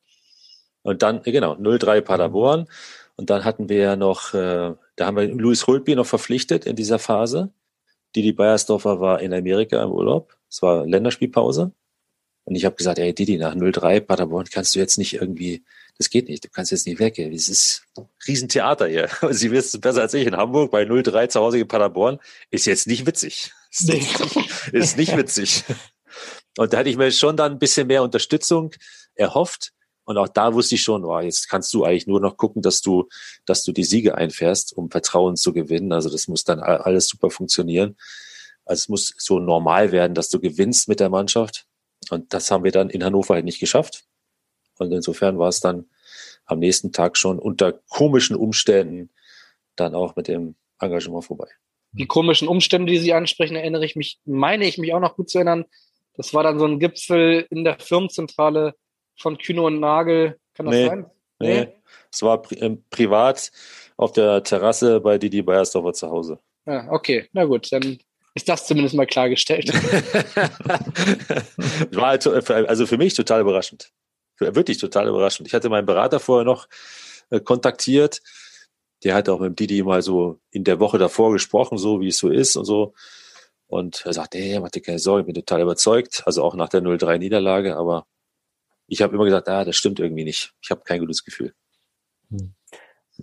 [0.81, 2.67] Und dann, genau, 0-3 Paderborn.
[3.15, 6.75] Und dann hatten wir ja noch äh, Da haben wir Louis Holtby noch verpflichtet in
[6.75, 7.51] dieser Phase.
[8.15, 10.35] Didi Beiersdorfer war in Amerika im Urlaub.
[10.49, 11.71] Es war Länderspielpause.
[12.45, 15.63] Und ich habe gesagt, ey Didi, nach 0-3 Paderborn kannst du jetzt nicht irgendwie,
[15.99, 17.19] das geht nicht, du kannst jetzt nicht weg.
[17.19, 17.31] Ey.
[17.31, 17.83] Das ist
[18.27, 19.09] Riesentheater hier.
[19.29, 22.19] Sie wissen es besser als ich in Hamburg bei 0-3 zu Hause in Paderborn.
[22.49, 23.51] Ist jetzt nicht witzig.
[23.71, 24.19] Ist nicht,
[24.73, 25.63] ist nicht witzig.
[26.57, 28.71] Und da hätte ich mir schon dann ein bisschen mehr Unterstützung
[29.13, 29.73] erhofft.
[30.09, 32.81] Und auch da wusste ich schon, oh, jetzt kannst du eigentlich nur noch gucken, dass
[32.81, 33.07] du,
[33.45, 35.93] dass du die Siege einfährst, um Vertrauen zu gewinnen.
[35.93, 37.95] Also das muss dann alles super funktionieren.
[38.65, 41.67] Also es muss so normal werden, dass du gewinnst mit der Mannschaft.
[42.09, 44.05] Und das haben wir dann in Hannover halt nicht geschafft.
[44.79, 45.85] Und insofern war es dann
[46.45, 49.11] am nächsten Tag schon unter komischen Umständen
[49.75, 51.49] dann auch mit dem Engagement vorbei.
[51.91, 55.29] Die komischen Umstände, die Sie ansprechen, erinnere ich mich, meine ich mich auch noch gut
[55.29, 55.65] zu erinnern.
[56.15, 58.73] Das war dann so ein Gipfel in der Firmenzentrale
[59.19, 60.37] von Kühne und Nagel.
[60.53, 61.05] Kann das nee, sein?
[61.39, 61.61] Nee.
[61.61, 61.67] nee.
[62.11, 63.51] Es war pri äh, privat
[63.97, 66.39] auf der Terrasse bei Didi Beiersdorfer zu Hause.
[66.65, 67.99] Ah, okay, na gut, dann
[68.35, 69.73] ist das zumindest mal klargestellt.
[71.93, 73.91] war halt, also für mich total überraschend.
[74.37, 75.47] Wirklich total überraschend.
[75.47, 76.67] Ich hatte meinen Berater vorher noch
[77.29, 78.21] äh, kontaktiert.
[79.03, 82.17] Der hat auch mit Didi mal so in der Woche davor gesprochen, so wie es
[82.17, 82.93] so ist und so.
[83.67, 86.23] Und er sagt, hey, mach dir keine Sorge, ich bin total überzeugt.
[86.25, 88.05] Also auch nach der 0-3-Niederlage, aber
[88.89, 90.53] ich habe immer gesagt, ah, das stimmt irgendwie nicht.
[90.61, 91.53] Ich habe kein gutes Gefühl.
[92.29, 92.53] Hm.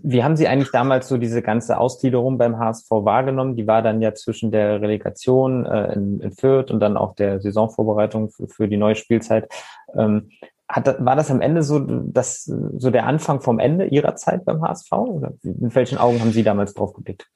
[0.03, 3.57] Wie haben Sie eigentlich damals so diese ganze Ausgliederung beim HSV wahrgenommen?
[3.57, 7.41] Die war dann ja zwischen der Relegation äh, in, in Fürth und dann auch der
[7.41, 9.51] Saisonvorbereitung für, für die neue Spielzeit.
[9.95, 10.31] Ähm,
[10.69, 14.61] hat, war das am Ende so, das, so der Anfang vom Ende Ihrer Zeit beim
[14.61, 14.93] HSV?
[14.93, 17.27] Oder mit welchen Augen haben Sie damals drauf geblickt?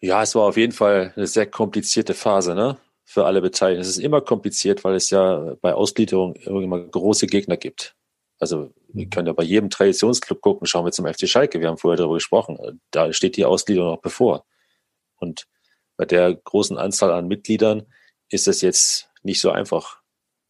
[0.00, 2.78] Ja, es war auf jeden Fall eine sehr komplizierte Phase, ne?
[3.10, 3.80] Für alle Beteiligten.
[3.80, 7.96] Es ist immer kompliziert, weil es ja bei Ausgliederung immer große Gegner gibt.
[8.38, 11.76] Also wir können ja bei jedem Traditionsclub gucken, schauen wir zum FC Schalke, wir haben
[11.76, 14.44] vorher darüber gesprochen, da steht die Ausgliederung noch bevor.
[15.16, 15.48] Und
[15.96, 17.82] bei der großen Anzahl an Mitgliedern
[18.28, 20.02] ist es jetzt nicht so einfach,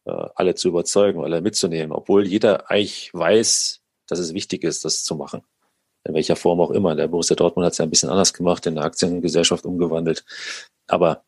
[0.05, 5.03] äh, alle zu überzeugen, alle mitzunehmen, obwohl jeder eigentlich weiß, dass es wichtig ist, das
[5.03, 5.41] zu machen.
[6.03, 6.95] In welcher Form auch immer.
[6.95, 10.23] Der Borussia Dortmund hat es ja ein bisschen anders gemacht, in der Aktiengesellschaft umgewandelt.
[10.85, 11.23] Aber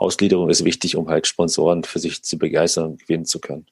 [0.00, 3.66] Ausgliederung ist wichtig, um halt Sponsoren für sich zu begeistern und gewinnen zu können.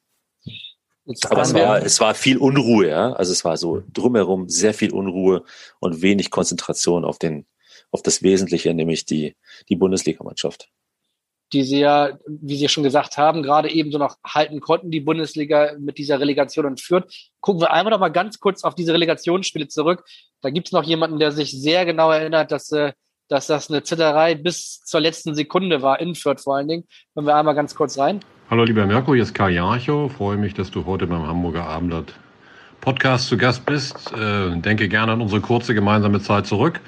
[1.30, 3.12] Aber es war, es war viel Unruhe, ja.
[3.14, 5.42] Also es war so drumherum sehr viel Unruhe
[5.80, 7.46] und wenig Konzentration auf den,
[7.90, 9.34] auf das Wesentliche, nämlich die,
[9.70, 10.68] die Bundesligamannschaft.
[11.54, 15.00] Die sie ja, wie Sie schon gesagt haben, gerade eben so noch halten konnten, die
[15.00, 17.10] Bundesliga mit dieser Relegation und führt.
[17.40, 20.04] Gucken wir einmal noch mal ganz kurz auf diese Relegationsspiele zurück.
[20.42, 22.92] Da gibt es noch jemanden, der sich sehr genau erinnert, dass äh,
[23.28, 26.84] dass das eine Zitterei bis zur letzten Sekunde war, in Fürth vor allen Dingen.
[27.14, 28.20] Hören wir einmal ganz kurz rein.
[28.50, 30.10] Hallo lieber Mirko, hier ist Karl Jarchow.
[30.10, 32.14] Freue mich, dass du heute beim Hamburger Abendblatt
[32.80, 34.12] Podcast zu Gast bist.
[34.12, 36.80] Äh, denke gerne an unsere kurze gemeinsame Zeit zurück,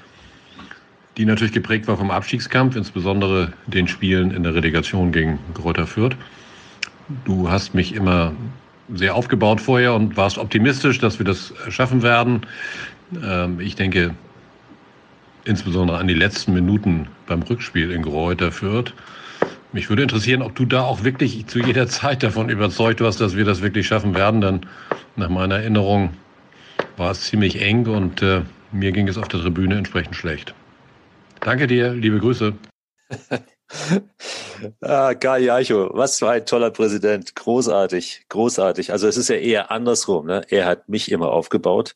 [1.18, 6.16] die natürlich geprägt war vom Abstiegskampf, insbesondere den Spielen in der Relegation gegen Greuther Fürth.
[7.24, 8.32] Du hast mich immer
[8.94, 12.46] sehr aufgebaut vorher und warst optimistisch, dass wir das schaffen werden.
[13.22, 14.14] Ähm, ich denke,
[15.50, 18.94] insbesondere an die letzten Minuten beim Rückspiel in Greuther Fürth.
[19.72, 23.36] Mich würde interessieren, ob du da auch wirklich zu jeder Zeit davon überzeugt warst, dass
[23.36, 24.40] wir das wirklich schaffen werden.
[24.40, 24.60] Denn
[25.16, 26.14] nach meiner Erinnerung
[26.96, 28.42] war es ziemlich eng und äh,
[28.72, 30.54] mir ging es auf der Tribüne entsprechend schlecht.
[31.40, 32.52] Danke dir, liebe Grüße.
[34.80, 37.34] ah, Karl Jacho, was für ein toller Präsident.
[37.34, 38.92] Großartig, großartig.
[38.92, 40.26] Also es ist ja eher andersrum.
[40.26, 40.42] Ne?
[40.48, 41.94] Er hat mich immer aufgebaut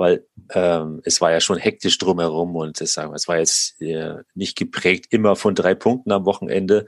[0.00, 3.78] weil ähm, es war ja schon hektisch drumherum und es, sagen wir, es war jetzt
[3.82, 6.86] äh, nicht geprägt immer von drei Punkten am Wochenende.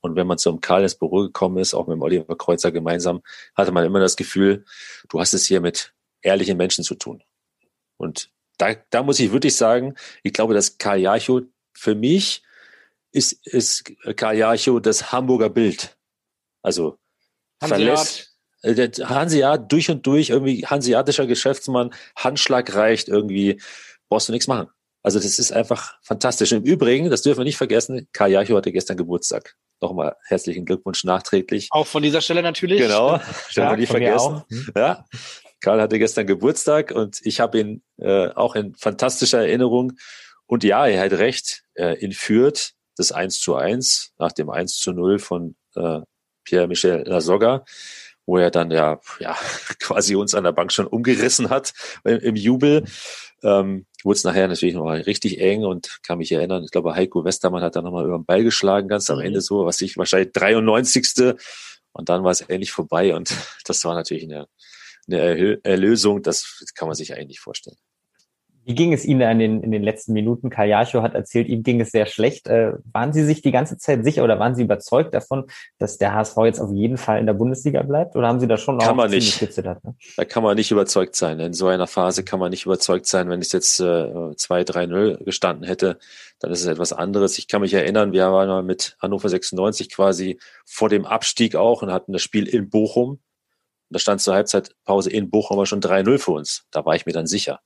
[0.00, 3.22] Und wenn man zum Karl ins Büro gekommen ist, auch mit dem Oliver Kreuzer gemeinsam,
[3.56, 4.64] hatte man immer das Gefühl,
[5.08, 7.24] du hast es hier mit ehrlichen Menschen zu tun.
[7.96, 11.42] Und da, da muss ich wirklich sagen, ich glaube, dass Karl Jarchow
[11.72, 12.44] für mich
[13.10, 15.98] ist, ist Karl Jarchow das Hamburger Bild.
[16.62, 16.96] Also
[17.58, 18.31] verlässt,
[18.62, 23.60] äh, Hanseat durch und durch, irgendwie hanseatischer Geschäftsmann, Handschlag reicht, irgendwie
[24.08, 24.68] brauchst du nichts machen.
[25.02, 26.52] Also das ist einfach fantastisch.
[26.52, 29.56] Im Übrigen, das dürfen wir nicht vergessen, Karl Jacho hatte gestern Geburtstag.
[29.80, 31.68] Nochmal herzlichen Glückwunsch nachträglich.
[31.72, 32.80] Auch von dieser Stelle natürlich.
[32.80, 33.18] Genau,
[33.54, 34.42] dürfen wir nicht vergessen.
[34.76, 35.04] Ja,
[35.60, 39.94] Karl hatte gestern Geburtstag und ich habe ihn äh, auch in fantastischer Erinnerung.
[40.46, 44.76] Und ja, er hat recht, äh, in Fürth das 1 zu 1 nach dem 1
[44.76, 46.00] zu 0 von äh,
[46.44, 47.64] Pierre-Michel Lasogga
[48.26, 49.36] wo er dann ja, ja
[49.80, 51.72] quasi uns an der Bank schon umgerissen hat
[52.04, 52.84] im, im Jubel.
[53.42, 57.24] Ähm, wurde es nachher natürlich nochmal richtig eng und kann mich erinnern, ich glaube, Heiko
[57.24, 59.24] Westermann hat da nochmal über den Ball geschlagen, ganz am mhm.
[59.24, 61.34] Ende so, was ich wahrscheinlich 93.
[61.92, 64.46] Und dann war es endlich vorbei und das war natürlich eine,
[65.08, 67.76] eine Erlösung, das kann man sich eigentlich nicht vorstellen.
[68.64, 70.48] Wie ging es Ihnen in den, in den letzten Minuten?
[70.48, 72.46] Kajacho hat erzählt, ihm ging es sehr schlecht.
[72.46, 75.46] Äh, waren Sie sich die ganze Zeit sicher oder waren Sie überzeugt davon,
[75.78, 78.14] dass der HSV jetzt auf jeden Fall in der Bundesliga bleibt?
[78.14, 79.40] Oder haben Sie da schon kann man nicht.
[79.40, 79.82] gezittert?
[79.82, 79.94] Ne?
[80.16, 81.40] Da kann man nicht überzeugt sein.
[81.40, 83.28] In so einer Phase kann man nicht überzeugt sein.
[83.28, 85.98] Wenn es jetzt äh, 2-3-0 gestanden hätte,
[86.38, 87.38] dann ist es etwas anderes.
[87.38, 91.82] Ich kann mich erinnern, wir waren mal mit Hannover 96 quasi vor dem Abstieg auch
[91.82, 93.20] und hatten das Spiel in Bochum.
[93.90, 96.64] Da stand zur Halbzeitpause in Bochum aber schon 3-0 für uns.
[96.70, 97.60] Da war ich mir dann sicher.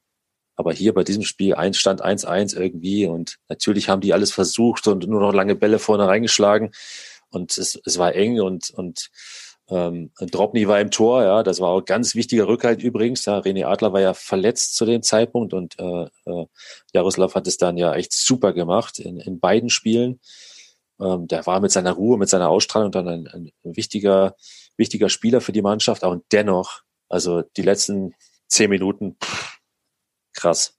[0.56, 4.88] Aber hier bei diesem Spiel eins stand 1-1 irgendwie und natürlich haben die alles versucht
[4.88, 6.72] und nur noch lange Bälle vorne reingeschlagen
[7.30, 9.10] und es, es war eng und, und
[9.68, 13.24] ähm, Dropny war im Tor, ja, das war auch ganz wichtiger Rückhalt übrigens.
[13.24, 16.46] Ja, René Adler war ja verletzt zu dem Zeitpunkt und äh, äh,
[16.92, 20.20] Jaroslav hat es dann ja echt super gemacht in, in beiden Spielen.
[21.00, 24.36] Ähm, der war mit seiner Ruhe, mit seiner Ausstrahlung dann ein, ein wichtiger,
[24.76, 26.04] wichtiger Spieler für die Mannschaft.
[26.04, 28.14] Und dennoch, also die letzten
[28.46, 29.55] zehn Minuten, pff,
[30.36, 30.74] krass.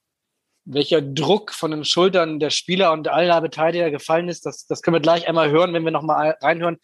[0.66, 4.96] Welcher Druck von den Schultern der Spieler und aller Beteiligter gefallen ist, das, das können
[4.96, 6.78] wir gleich einmal hören, wenn wir nochmal reinhören.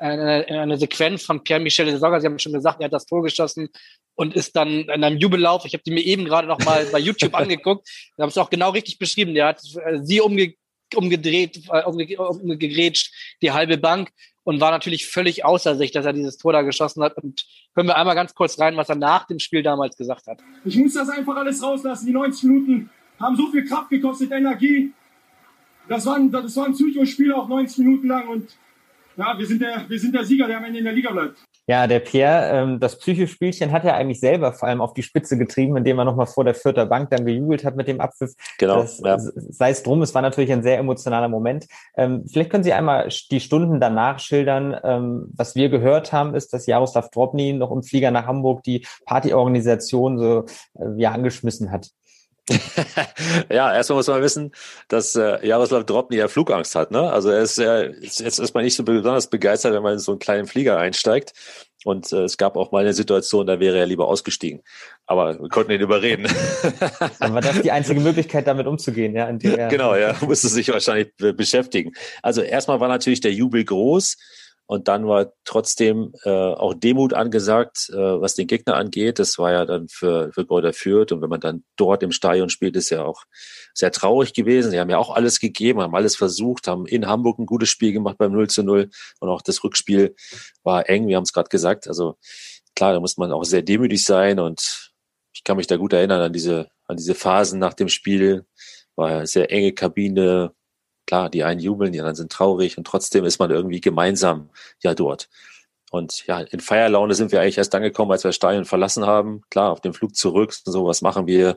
[0.00, 3.68] Eine, eine Sequenz von Pierre-Michel Desogger, Sie haben schon gesagt, er hat das Tor geschossen
[4.14, 5.64] und ist dann in einem Jubellauf.
[5.64, 7.88] Ich habe die mir eben gerade noch mal bei YouTube angeguckt.
[8.16, 9.34] Da haben es auch genau richtig beschrieben.
[9.34, 10.54] Der hat äh, sie umge
[10.94, 13.12] umgedreht, äh, umgegrätscht,
[13.42, 14.10] die halbe Bank
[14.48, 17.18] und war natürlich völlig außer sich, dass er dieses Tor da geschossen hat.
[17.18, 17.44] Und
[17.74, 20.40] hören wir einmal ganz kurz rein, was er nach dem Spiel damals gesagt hat.
[20.64, 22.06] Ich muss das einfach alles rauslassen.
[22.06, 22.90] Die 90 Minuten
[23.20, 24.90] haben so viel Kraft gekostet, Energie.
[25.86, 28.48] Das war ein, das war ein Psychospiel auch 90 Minuten lang und
[29.18, 31.44] ja, wir sind der, wir sind der Sieger, der am Ende in der Liga bleibt.
[31.68, 35.36] Ja, der Pierre, ähm, das Psychospielchen hat er eigentlich selber vor allem auf die Spitze
[35.36, 38.32] getrieben, indem er nochmal vor der vierter Bank dann gejubelt hat mit dem Abpfiff.
[38.56, 38.86] Genau.
[39.04, 39.18] Ja.
[39.18, 41.66] Sei es drum, es war natürlich ein sehr emotionaler Moment.
[41.94, 44.74] Ähm, vielleicht können Sie einmal die Stunden danach schildern.
[44.82, 48.86] Ähm, was wir gehört haben, ist, dass Jaroslav Drobny noch im Flieger nach Hamburg die
[49.04, 50.46] Partyorganisation so
[50.78, 51.90] äh, ja, angeschmissen hat.
[53.50, 54.52] Ja, erstmal muss man wissen,
[54.88, 56.90] dass äh, Jaroslav Drobny ja Flugangst hat.
[56.90, 57.10] Ne?
[57.10, 60.12] Also er ist, äh, jetzt ist man nicht so besonders begeistert, wenn man in so
[60.12, 61.32] einen kleinen Flieger einsteigt.
[61.84, 64.62] Und äh, es gab auch mal eine Situation, da wäre er lieber ausgestiegen.
[65.06, 66.26] Aber wir konnten ihn überreden.
[67.20, 69.30] Dann war das die einzige Möglichkeit, damit umzugehen, ja?
[69.30, 71.92] genau, ja, musste sich wahrscheinlich beschäftigen.
[72.22, 74.16] Also erstmal war natürlich der Jubel groß.
[74.70, 79.18] Und dann war trotzdem äh, auch Demut angesagt, äh, was den Gegner angeht.
[79.18, 81.10] Das war ja dann für, für Gräuter Fürth.
[81.10, 83.24] Und wenn man dann dort im Stadion spielt, ist ja auch
[83.72, 84.70] sehr traurig gewesen.
[84.70, 87.94] Sie haben ja auch alles gegeben, haben alles versucht, haben in Hamburg ein gutes Spiel
[87.94, 88.90] gemacht beim 0 zu 0.
[89.20, 90.14] Und auch das Rückspiel
[90.64, 91.88] war eng, wir haben es gerade gesagt.
[91.88, 92.18] Also
[92.76, 94.38] klar, da muss man auch sehr demütig sein.
[94.38, 94.92] Und
[95.32, 98.44] ich kann mich da gut erinnern an diese, an diese Phasen nach dem Spiel.
[98.96, 100.52] War ja sehr enge Kabine,
[101.08, 104.50] Klar, die einen jubeln, die anderen sind traurig und trotzdem ist man irgendwie gemeinsam
[104.82, 105.30] ja dort.
[105.90, 109.40] Und ja, in Feierlaune sind wir eigentlich erst angekommen, als wir Stadion verlassen haben.
[109.48, 111.56] Klar, auf dem Flug zurück und so, was machen wir?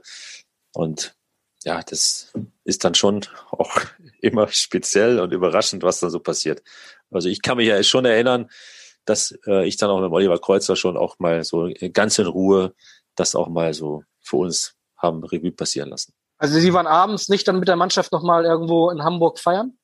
[0.72, 1.18] Und
[1.66, 2.32] ja, das
[2.64, 3.78] ist dann schon auch
[4.22, 6.64] immer speziell und überraschend, was da so passiert.
[7.10, 8.49] Also ich kann mich ja schon erinnern,
[9.04, 12.74] dass äh, ich dann auch mit Oliver Kreuzer schon auch mal so ganz in Ruhe
[13.16, 16.14] das auch mal so für uns haben Revue passieren lassen.
[16.42, 19.78] Also Sie waren abends nicht dann mit der Mannschaft nochmal irgendwo in Hamburg feiern?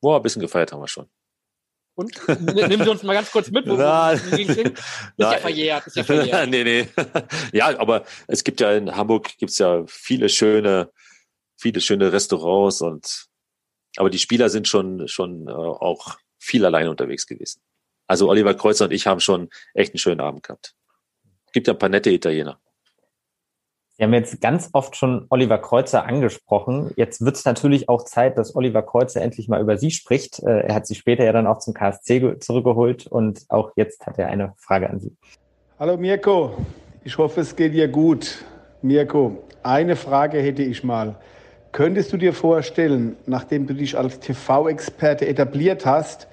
[0.00, 1.08] Boah, ein bisschen gefeiert haben wir schon.
[1.94, 2.10] Und?
[2.40, 4.72] Nehmen Sie uns mal ganz kurz mit, wo, wo ist
[5.16, 6.48] ja verjährt, ist ja verjährt.
[6.50, 6.88] nee, nee.
[7.52, 10.90] Ja, aber es gibt ja in Hamburg gibt's ja viele schöne,
[11.56, 13.26] viele schöne Restaurants und
[13.96, 17.60] aber die Spieler sind schon, schon äh, auch viel allein unterwegs gewesen.
[18.08, 20.74] Also Oliver Kreuzer und ich haben schon echt einen schönen Abend gehabt.
[21.52, 22.60] Gibt ja ein paar nette Italiener.
[23.96, 26.90] Wir haben jetzt ganz oft schon Oliver Kreuzer angesprochen.
[26.96, 30.40] Jetzt wird es natürlich auch Zeit, dass Oliver Kreuzer endlich mal über Sie spricht.
[30.40, 34.18] Äh, er hat Sie später ja dann auch zum KSC zurückgeholt und auch jetzt hat
[34.18, 35.16] er eine Frage an Sie.
[35.78, 36.56] Hallo Mirko,
[37.04, 38.44] ich hoffe, es geht dir gut.
[38.82, 41.14] Mirko, eine Frage hätte ich mal.
[41.70, 46.26] Könntest du dir vorstellen, nachdem du dich als TV-Experte etabliert hast,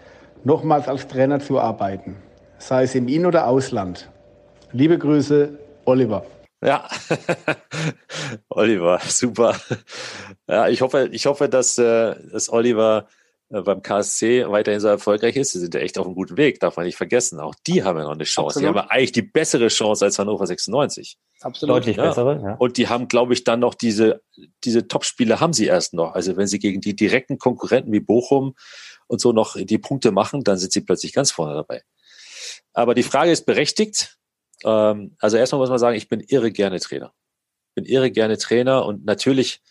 [0.43, 2.15] nochmals als Trainer zu arbeiten?
[2.57, 4.09] Sei es im In- oder Ausland.
[4.71, 6.25] Liebe Grüße, Oliver.
[6.63, 6.87] Ja,
[8.49, 9.59] Oliver, super.
[10.47, 13.07] Ja, ich hoffe, ich hoffe, dass, äh, dass Oliver
[13.51, 15.51] äh, beim KSC weiterhin so erfolgreich ist.
[15.51, 17.39] Sie sind ja echt auf einem guten Weg, darf man nicht vergessen.
[17.39, 18.59] Auch die haben ja noch eine Chance.
[18.59, 18.63] Absolut.
[18.63, 21.17] Die haben ja eigentlich die bessere Chance als Hannover 96.
[21.41, 21.77] Absolut.
[21.77, 22.03] Deutlich ja.
[22.03, 22.55] bessere, ja.
[22.55, 24.21] Und die haben, glaube ich, dann noch diese,
[24.63, 26.13] diese Top-Spiele haben sie erst noch.
[26.13, 28.55] Also wenn sie gegen die direkten Konkurrenten wie Bochum
[29.07, 31.81] und so noch die Punkte machen, dann sind sie plötzlich ganz vorne dabei.
[32.73, 34.17] Aber die Frage ist berechtigt.
[34.65, 37.13] Ähm, also erstmal muss man sagen, ich bin irre gerne Trainer.
[37.75, 39.61] Bin irre gerne Trainer und natürlich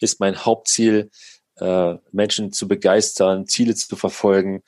[0.00, 1.10] ist mein Hauptziel,
[1.56, 4.62] äh, Menschen zu begeistern, Ziele zu verfolgen,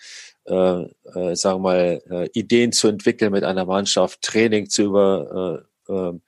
[0.45, 5.64] äh, äh, sagen wir mal, äh, Ideen zu entwickeln mit einer Mannschaft, Training zu über
[5.89, 6.20] äh, äh,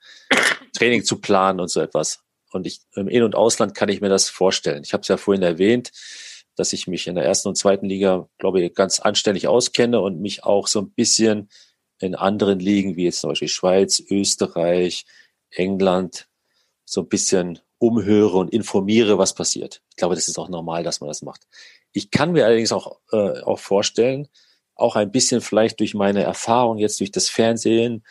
[0.76, 2.20] Training zu planen und so etwas.
[2.52, 4.84] und ich im In- und Ausland kann ich mir das vorstellen.
[4.84, 5.90] Ich habe es ja vorhin erwähnt,
[6.56, 10.20] dass ich mich in der ersten und zweiten Liga, glaube ich, ganz anständig auskenne und
[10.20, 11.48] mich auch so ein bisschen
[11.98, 15.06] in anderen Ligen, wie jetzt zum Beispiel Schweiz, Österreich,
[15.50, 16.28] England,
[16.84, 19.82] so ein bisschen umhöre und informiere, was passiert.
[19.90, 21.46] Ich glaube, das ist auch normal, dass man das macht.
[21.92, 24.28] Ich kann mir allerdings auch, äh, auch vorstellen,
[24.74, 28.04] auch ein bisschen vielleicht durch meine Erfahrung jetzt durch das Fernsehen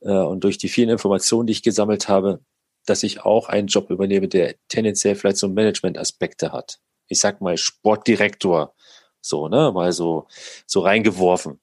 [0.00, 2.40] äh, und durch die vielen Informationen, die ich gesammelt habe,
[2.86, 6.80] dass ich auch einen Job übernehme, der tendenziell vielleicht so Management-Aspekte hat.
[7.06, 8.74] Ich sag mal Sportdirektor,
[9.20, 10.26] so, ne, mal so,
[10.66, 11.60] so reingeworfen.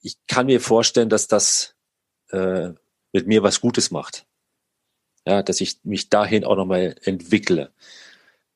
[0.00, 1.74] Ich kann mir vorstellen, dass das
[2.30, 2.70] äh,
[3.12, 4.26] mit mir was Gutes macht.
[5.26, 7.72] Ja, dass ich mich dahin auch nochmal entwickle.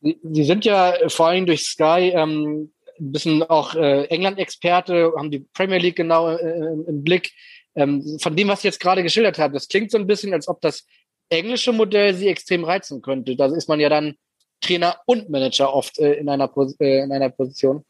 [0.01, 5.41] Sie sind ja vor allem durch Sky ähm, ein bisschen auch äh, England-Experte, haben die
[5.41, 7.33] Premier League genau äh, im Blick.
[7.75, 10.49] Ähm, von dem, was Sie jetzt gerade geschildert haben, das klingt so ein bisschen, als
[10.49, 10.87] ob das
[11.29, 13.37] englische Modell Sie extrem reizen könnte.
[13.37, 14.17] Da ist man ja dann
[14.61, 17.85] Trainer und Manager oft äh, in, einer, äh, in einer Position.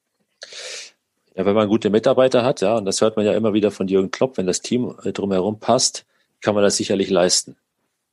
[1.34, 3.88] Ja, wenn man gute Mitarbeiter hat, ja, und das hört man ja immer wieder von
[3.88, 6.04] Jürgen Klopp, wenn das Team äh, drumherum passt,
[6.40, 7.56] kann man das sicherlich leisten.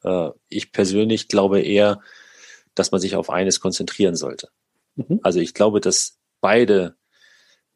[0.04, 2.02] Äh, ich persönlich glaube eher,
[2.76, 4.50] dass man sich auf eines konzentrieren sollte.
[4.96, 5.20] Mhm.
[5.22, 6.96] Also ich glaube, dass beide,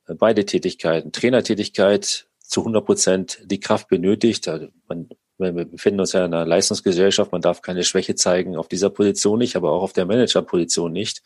[0.08, 4.48] äh, beide Tätigkeiten, Trainertätigkeit zu 100 Prozent die Kraft benötigt.
[4.48, 8.70] Also man, wir befinden uns ja in einer Leistungsgesellschaft, man darf keine Schwäche zeigen auf
[8.70, 11.22] dieser Position nicht, aber auch auf der Managerposition nicht.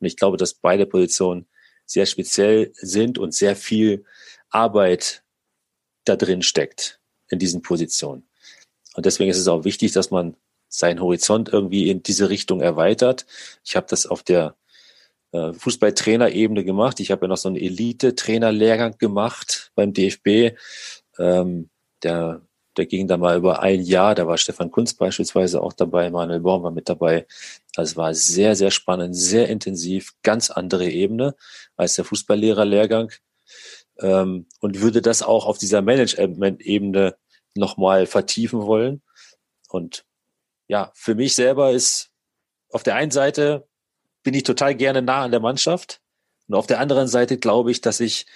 [0.00, 1.46] Und ich glaube, dass beide Positionen
[1.90, 4.04] sehr speziell sind und sehr viel
[4.48, 5.24] Arbeit
[6.04, 8.28] da drin steckt in diesen Positionen.
[8.94, 10.36] Und deswegen ist es auch wichtig, dass man
[10.68, 13.26] seinen Horizont irgendwie in diese Richtung erweitert.
[13.64, 14.56] Ich habe das auf der
[15.32, 17.00] äh, Fußballtrainerebene gemacht.
[17.00, 20.56] Ich habe ja noch so einen Elite-Trainerlehrgang gemacht beim DFB.
[21.18, 21.70] Ähm,
[22.04, 22.46] der,
[22.76, 24.14] der ging da mal über ein Jahr.
[24.14, 27.26] Da war Stefan Kunz beispielsweise auch dabei, Manuel Born war mit dabei.
[27.76, 31.34] Also es war sehr, sehr spannend, sehr intensiv, ganz andere Ebene
[31.76, 33.12] als der Fußballlehrerlehrgang.
[33.98, 37.16] Ähm, und würde das auch auf dieser Management-Ebene
[37.54, 39.02] nochmal vertiefen wollen.
[39.68, 40.04] Und
[40.68, 42.10] ja, für mich selber ist
[42.70, 43.68] auf der einen Seite
[44.22, 46.00] bin ich total gerne nah an der Mannschaft.
[46.48, 48.26] Und auf der anderen Seite glaube ich, dass ich,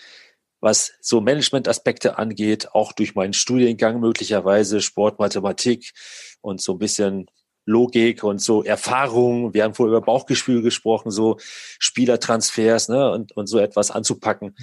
[0.64, 5.92] was so Management-Aspekte angeht, auch durch meinen Studiengang möglicherweise Sport, Mathematik
[6.40, 7.26] und so ein bisschen
[7.66, 9.52] Logik und so Erfahrung.
[9.52, 14.56] Wir haben vorher über Bauchgefühl gesprochen, so Spielertransfers ne, und, und so etwas anzupacken,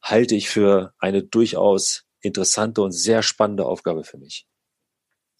[0.00, 4.46] halte ich für eine durchaus interessante und sehr spannende Aufgabe für mich.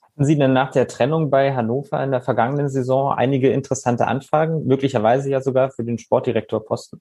[0.02, 4.66] Hatten Sie denn nach der Trennung bei Hannover in der vergangenen Saison einige interessante Anfragen,
[4.66, 7.00] möglicherweise ja sogar für den Sportdirektorposten?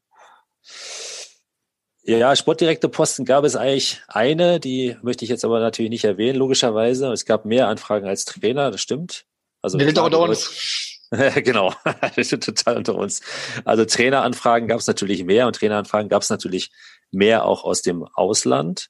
[2.18, 7.12] Ja, Sportdirektorposten gab es eigentlich eine, die möchte ich jetzt aber natürlich nicht erwähnen, logischerweise.
[7.12, 9.26] Es gab mehr Anfragen als Trainer, das stimmt.
[9.62, 11.00] Also Wir sind unter uns.
[11.44, 11.74] genau,
[12.16, 13.22] das sind total unter uns.
[13.64, 16.72] Also Traineranfragen gab es natürlich mehr und Traineranfragen gab es natürlich
[17.12, 18.90] mehr auch aus dem Ausland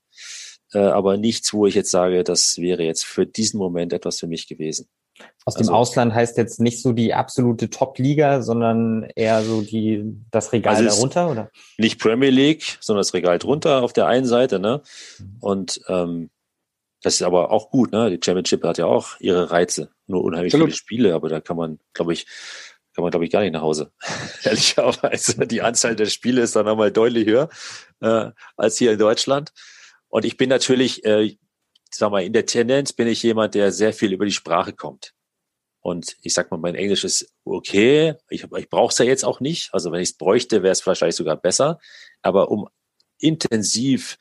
[0.74, 4.28] äh, aber nichts, wo ich jetzt sage, das wäre jetzt für diesen Moment etwas für
[4.28, 4.88] mich gewesen.
[5.46, 10.04] Aus dem also, Ausland heißt jetzt nicht so die absolute Top-Liga, sondern eher so die
[10.32, 11.52] das Regal also darunter, oder?
[11.78, 14.82] Nicht Premier League, sondern das Regal drunter auf der einen Seite, ne?
[15.18, 15.38] Mhm.
[15.40, 16.30] Und ähm,
[17.02, 18.10] das ist aber auch gut, ne?
[18.10, 20.70] Die Championship hat ja auch ihre Reize, nur unheimlich Absolut.
[20.70, 22.28] viele Spiele, aber da kann man, glaube ich,
[22.94, 23.92] kann man, glaube ich, gar nicht nach Hause.
[24.44, 25.48] Ehrlicherweise.
[25.48, 27.50] Die Anzahl der Spiele ist dann nochmal deutlich höher
[28.02, 29.54] äh, als hier in Deutschland.
[30.10, 31.38] Und ich bin natürlich, äh,
[31.98, 35.14] sag mal, in der Tendenz bin ich jemand, der sehr viel über die Sprache kommt.
[35.82, 38.16] Und ich sag mal, mein Englisch ist okay.
[38.30, 39.74] Ich, ich brauche es ja jetzt auch nicht.
[39.74, 41.80] Also wenn ich es bräuchte, wäre es wahrscheinlich sogar besser.
[42.22, 42.68] Aber um
[43.18, 44.18] intensiv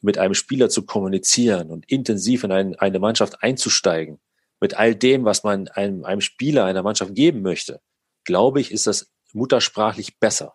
[0.00, 4.20] mit einem Spieler zu kommunizieren und intensiv in ein, eine Mannschaft einzusteigen,
[4.60, 7.80] mit all dem, was man einem, einem Spieler, einer Mannschaft geben möchte,
[8.24, 10.54] glaube ich, ist das muttersprachlich besser.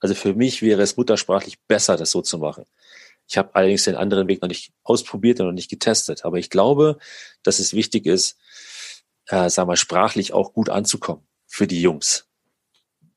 [0.00, 2.64] Also für mich wäre es muttersprachlich besser, das so zu machen.
[3.30, 6.24] Ich habe allerdings den anderen Weg noch nicht ausprobiert und noch nicht getestet.
[6.24, 6.98] Aber ich glaube,
[7.44, 8.36] dass es wichtig ist,
[9.28, 12.26] äh, sagen wir, sprachlich auch gut anzukommen für die Jungs.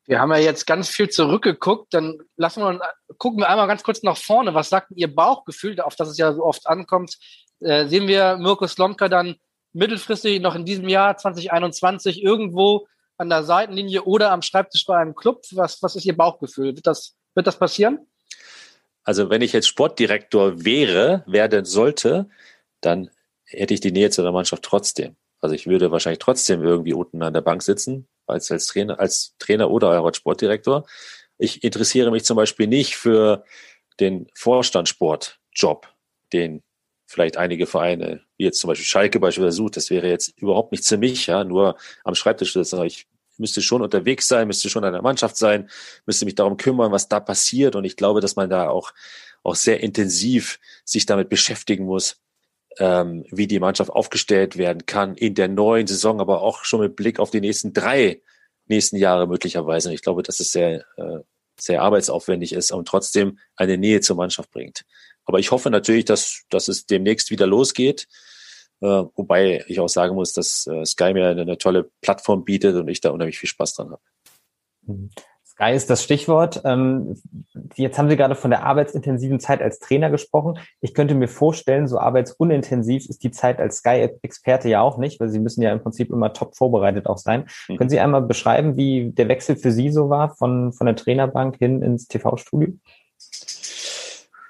[0.06, 2.80] Wir haben ja jetzt ganz viel zurückgeguckt, dann lassen wir
[3.18, 4.54] gucken wir einmal ganz kurz nach vorne.
[4.54, 7.18] Was sagt Ihr Bauchgefühl, auf das es ja so oft ankommt?
[7.60, 9.38] Äh, sehen wir Mirko Slomka dann
[9.72, 12.86] mittelfristig noch in diesem Jahr 2021 irgendwo
[13.18, 15.42] an der Seitenlinie oder am Schreibtisch bei einem Club?
[15.54, 16.76] Was, was ist Ihr Bauchgefühl?
[16.76, 18.06] Wird das, wird das passieren?
[19.04, 22.30] Also wenn ich jetzt Sportdirektor wäre, werden sollte,
[22.82, 23.10] dann
[23.46, 25.16] hätte ich die Nähe zu der Mannschaft trotzdem.
[25.42, 29.36] Also ich würde wahrscheinlich trotzdem irgendwie unten an der Bank sitzen, als, als Trainer, als
[29.40, 30.86] Trainer oder als Sportdirektor.
[31.38, 33.44] Ich interessiere mich zum Beispiel nicht für
[34.00, 35.88] den Vorstandssportjob,
[36.32, 36.64] den
[37.06, 39.78] vielleicht einige Vereine, wie jetzt zum Beispiel Schalke beispielsweise sucht.
[39.78, 42.82] Das wäre jetzt überhaupt nichts für mich, ja, nur am Schreibtisch sitzen.
[42.84, 45.70] Ich müsste schon unterwegs sein, müsste schon an der Mannschaft sein,
[46.06, 47.76] müsste mich darum kümmern, was da passiert.
[47.76, 48.94] Und ich glaube, dass man da auch,
[49.44, 52.18] auch sehr intensiv sich damit beschäftigen muss,
[52.80, 56.96] ähm, wie die Mannschaft aufgestellt werden kann in der neuen Saison, aber auch schon mit
[56.96, 58.22] Blick auf die nächsten drei
[58.68, 59.90] nächsten Jahre möglicherweise.
[59.90, 61.20] Und ich glaube, dass es sehr, äh,
[61.60, 64.86] sehr arbeitsaufwendig ist und trotzdem eine Nähe zur Mannschaft bringt.
[65.26, 68.08] Aber ich hoffe natürlich, dass, dass es demnächst wieder losgeht.
[68.84, 72.76] Äh, wobei ich auch sagen muss, dass äh, Sky mir eine, eine, tolle Plattform bietet
[72.76, 74.02] und ich da unheimlich viel Spaß dran habe.
[74.86, 75.10] Mhm.
[75.46, 76.62] Sky ist das Stichwort.
[76.66, 77.16] Ähm,
[77.76, 80.60] jetzt haben Sie gerade von der arbeitsintensiven Zeit als Trainer gesprochen.
[80.82, 85.30] Ich könnte mir vorstellen, so arbeitsunintensiv ist die Zeit als Sky-Experte ja auch nicht, weil
[85.30, 87.46] Sie müssen ja im Prinzip immer top vorbereitet auch sein.
[87.70, 87.78] Mhm.
[87.78, 91.58] Können Sie einmal beschreiben, wie der Wechsel für Sie so war von, von der Trainerbank
[91.58, 92.74] hin ins TV-Studio?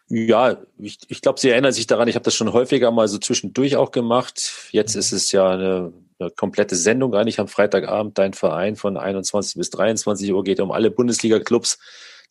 [0.09, 3.17] Ja, ich, ich glaube, Sie erinnern sich daran, ich habe das schon häufiger mal so
[3.17, 4.69] zwischendurch auch gemacht.
[4.71, 8.17] Jetzt ist es ja eine, eine komplette Sendung eigentlich am Freitagabend.
[8.17, 11.79] Dein Verein von 21 bis 23 Uhr geht um alle Bundesliga-Clubs.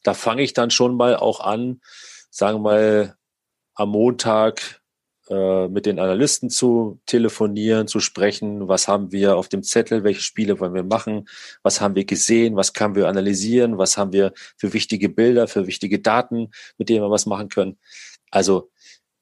[0.02, 1.80] Da fange ich dann schon mal auch an,
[2.30, 3.16] sagen wir mal,
[3.74, 4.81] am Montag
[5.28, 8.68] äh, mit den Analysten zu telefonieren, zu sprechen.
[8.68, 10.02] Was haben wir auf dem Zettel?
[10.02, 11.28] Welche Spiele wollen wir machen?
[11.62, 12.56] Was haben wir gesehen?
[12.56, 13.78] Was können wir analysieren?
[13.78, 17.78] Was haben wir für wichtige Bilder, für wichtige Daten, mit denen wir was machen können?
[18.30, 18.70] Also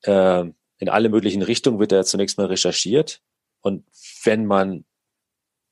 [0.03, 0.45] äh,
[0.79, 3.21] in alle möglichen Richtungen wird da zunächst mal recherchiert.
[3.61, 3.85] Und
[4.25, 4.85] wenn man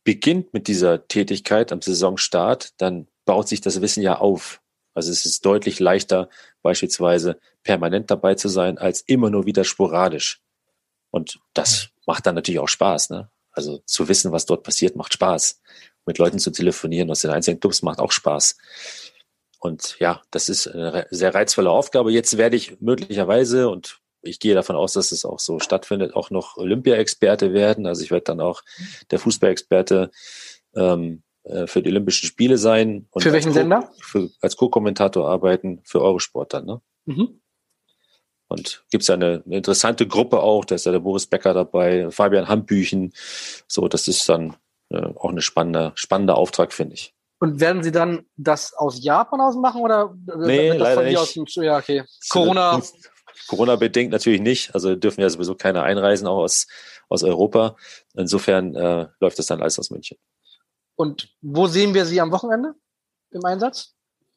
[0.04, 4.60] beginnt mit dieser Tätigkeit am Saisonstart, dann baut sich das Wissen ja auf.
[4.98, 6.28] Also es ist deutlich leichter,
[6.60, 10.40] beispielsweise permanent dabei zu sein, als immer nur wieder sporadisch.
[11.10, 13.10] Und das macht dann natürlich auch Spaß.
[13.10, 13.30] Ne?
[13.52, 15.60] Also zu wissen, was dort passiert, macht Spaß.
[16.04, 18.56] Mit Leuten zu telefonieren aus den einzelnen Clubs macht auch Spaß.
[19.60, 22.10] Und ja, das ist eine sehr reizvolle Aufgabe.
[22.10, 26.30] Jetzt werde ich möglicherweise, und ich gehe davon aus, dass es auch so stattfindet, auch
[26.30, 27.86] noch Olympia-Experte werden.
[27.86, 28.62] Also ich werde dann auch
[29.12, 30.10] der Fußball-Experte
[30.74, 31.27] ähm, äh,
[31.66, 33.06] für die Olympischen Spiele sein.
[33.10, 33.90] Und für welchen Sender?
[34.40, 36.66] Als Co-Kommentator arbeiten für Eurosport dann.
[36.66, 36.80] Ne?
[37.06, 37.40] Mhm.
[38.48, 42.10] Und gibt's ja eine, eine, interessante Gruppe auch, da ist ja der Boris Becker dabei,
[42.10, 43.12] Fabian Hambüchen.
[43.66, 44.56] So, das ist dann
[44.88, 47.14] äh, auch eine spannende, spannender Auftrag, finde ich.
[47.40, 51.18] Und werden Sie dann das aus Japan aus machen oder nee, leider nicht.
[51.18, 52.04] Aus dem, ja, okay.
[52.30, 52.80] Corona.
[53.46, 54.74] Corona-bedingt natürlich nicht.
[54.74, 56.66] Also dürfen ja sowieso keine einreisen, auch aus,
[57.08, 57.76] aus Europa.
[58.14, 60.18] Insofern äh, läuft das dann alles aus München.
[60.98, 62.74] Und wo sehen wir Sie am Wochenende
[63.30, 63.94] im Einsatz?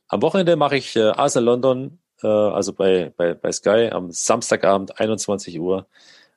[0.09, 4.99] Am Wochenende mache ich äh, Arsenal London, äh, also bei, bei, bei Sky, am Samstagabend
[4.99, 5.87] 21 Uhr.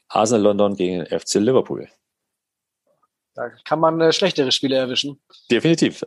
[0.08, 1.88] Arsenal London gegen FC Liverpool.
[3.34, 5.20] Da kann man äh, schlechtere Spiele erwischen.
[5.50, 6.02] Definitiv.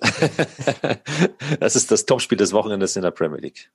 [1.60, 3.72] das ist das Topspiel des Wochenendes in der Premier League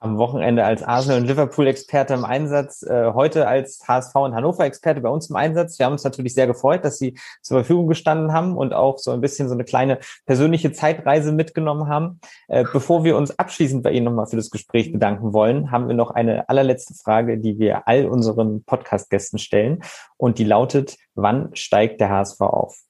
[0.00, 5.10] am Wochenende als Arsenal und Liverpool-Experte im Einsatz, äh, heute als HSV und Hannover-Experte bei
[5.10, 5.78] uns im Einsatz.
[5.78, 9.10] Wir haben uns natürlich sehr gefreut, dass Sie zur Verfügung gestanden haben und auch so
[9.10, 12.20] ein bisschen so eine kleine persönliche Zeitreise mitgenommen haben.
[12.48, 15.94] Äh, bevor wir uns abschließend bei Ihnen nochmal für das Gespräch bedanken wollen, haben wir
[15.94, 19.82] noch eine allerletzte Frage, die wir all unseren Podcast-Gästen stellen.
[20.16, 22.80] Und die lautet, wann steigt der HSV auf?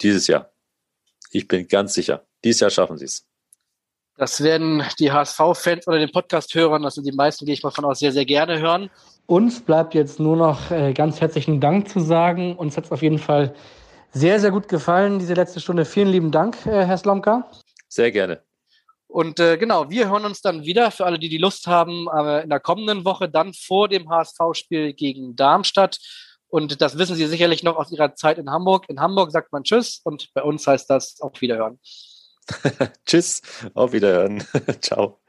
[0.00, 0.52] Dieses Jahr.
[1.32, 2.24] Ich bin ganz sicher.
[2.44, 3.29] Dieses Jahr schaffen Sie es.
[4.20, 7.86] Das werden die HSV-Fans oder den Podcast hören, also die meisten gehe ich mal von
[7.86, 8.90] aus sehr, sehr gerne hören.
[9.24, 12.54] Uns bleibt jetzt nur noch äh, ganz herzlichen Dank zu sagen.
[12.54, 13.54] Uns hat es auf jeden Fall
[14.12, 15.86] sehr, sehr gut gefallen, diese letzte Stunde.
[15.86, 17.50] Vielen lieben Dank, äh, Herr Slomka.
[17.88, 18.42] Sehr gerne.
[19.06, 22.42] Und äh, genau, wir hören uns dann wieder, für alle, die die Lust haben, äh,
[22.42, 25.98] in der kommenden Woche, dann vor dem HSV-Spiel gegen Darmstadt.
[26.48, 28.84] Und das wissen Sie sicherlich noch aus Ihrer Zeit in Hamburg.
[28.90, 31.78] In Hamburg sagt man Tschüss und bei uns heißt das auf Wiederhören.
[33.06, 33.42] Tschüss,
[33.74, 34.42] auf Wiederhören.
[34.80, 35.20] Ciao.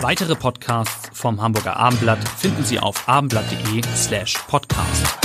[0.00, 5.23] Weitere Podcasts vom Hamburger Abendblatt finden Sie auf abendblatt.de slash podcast.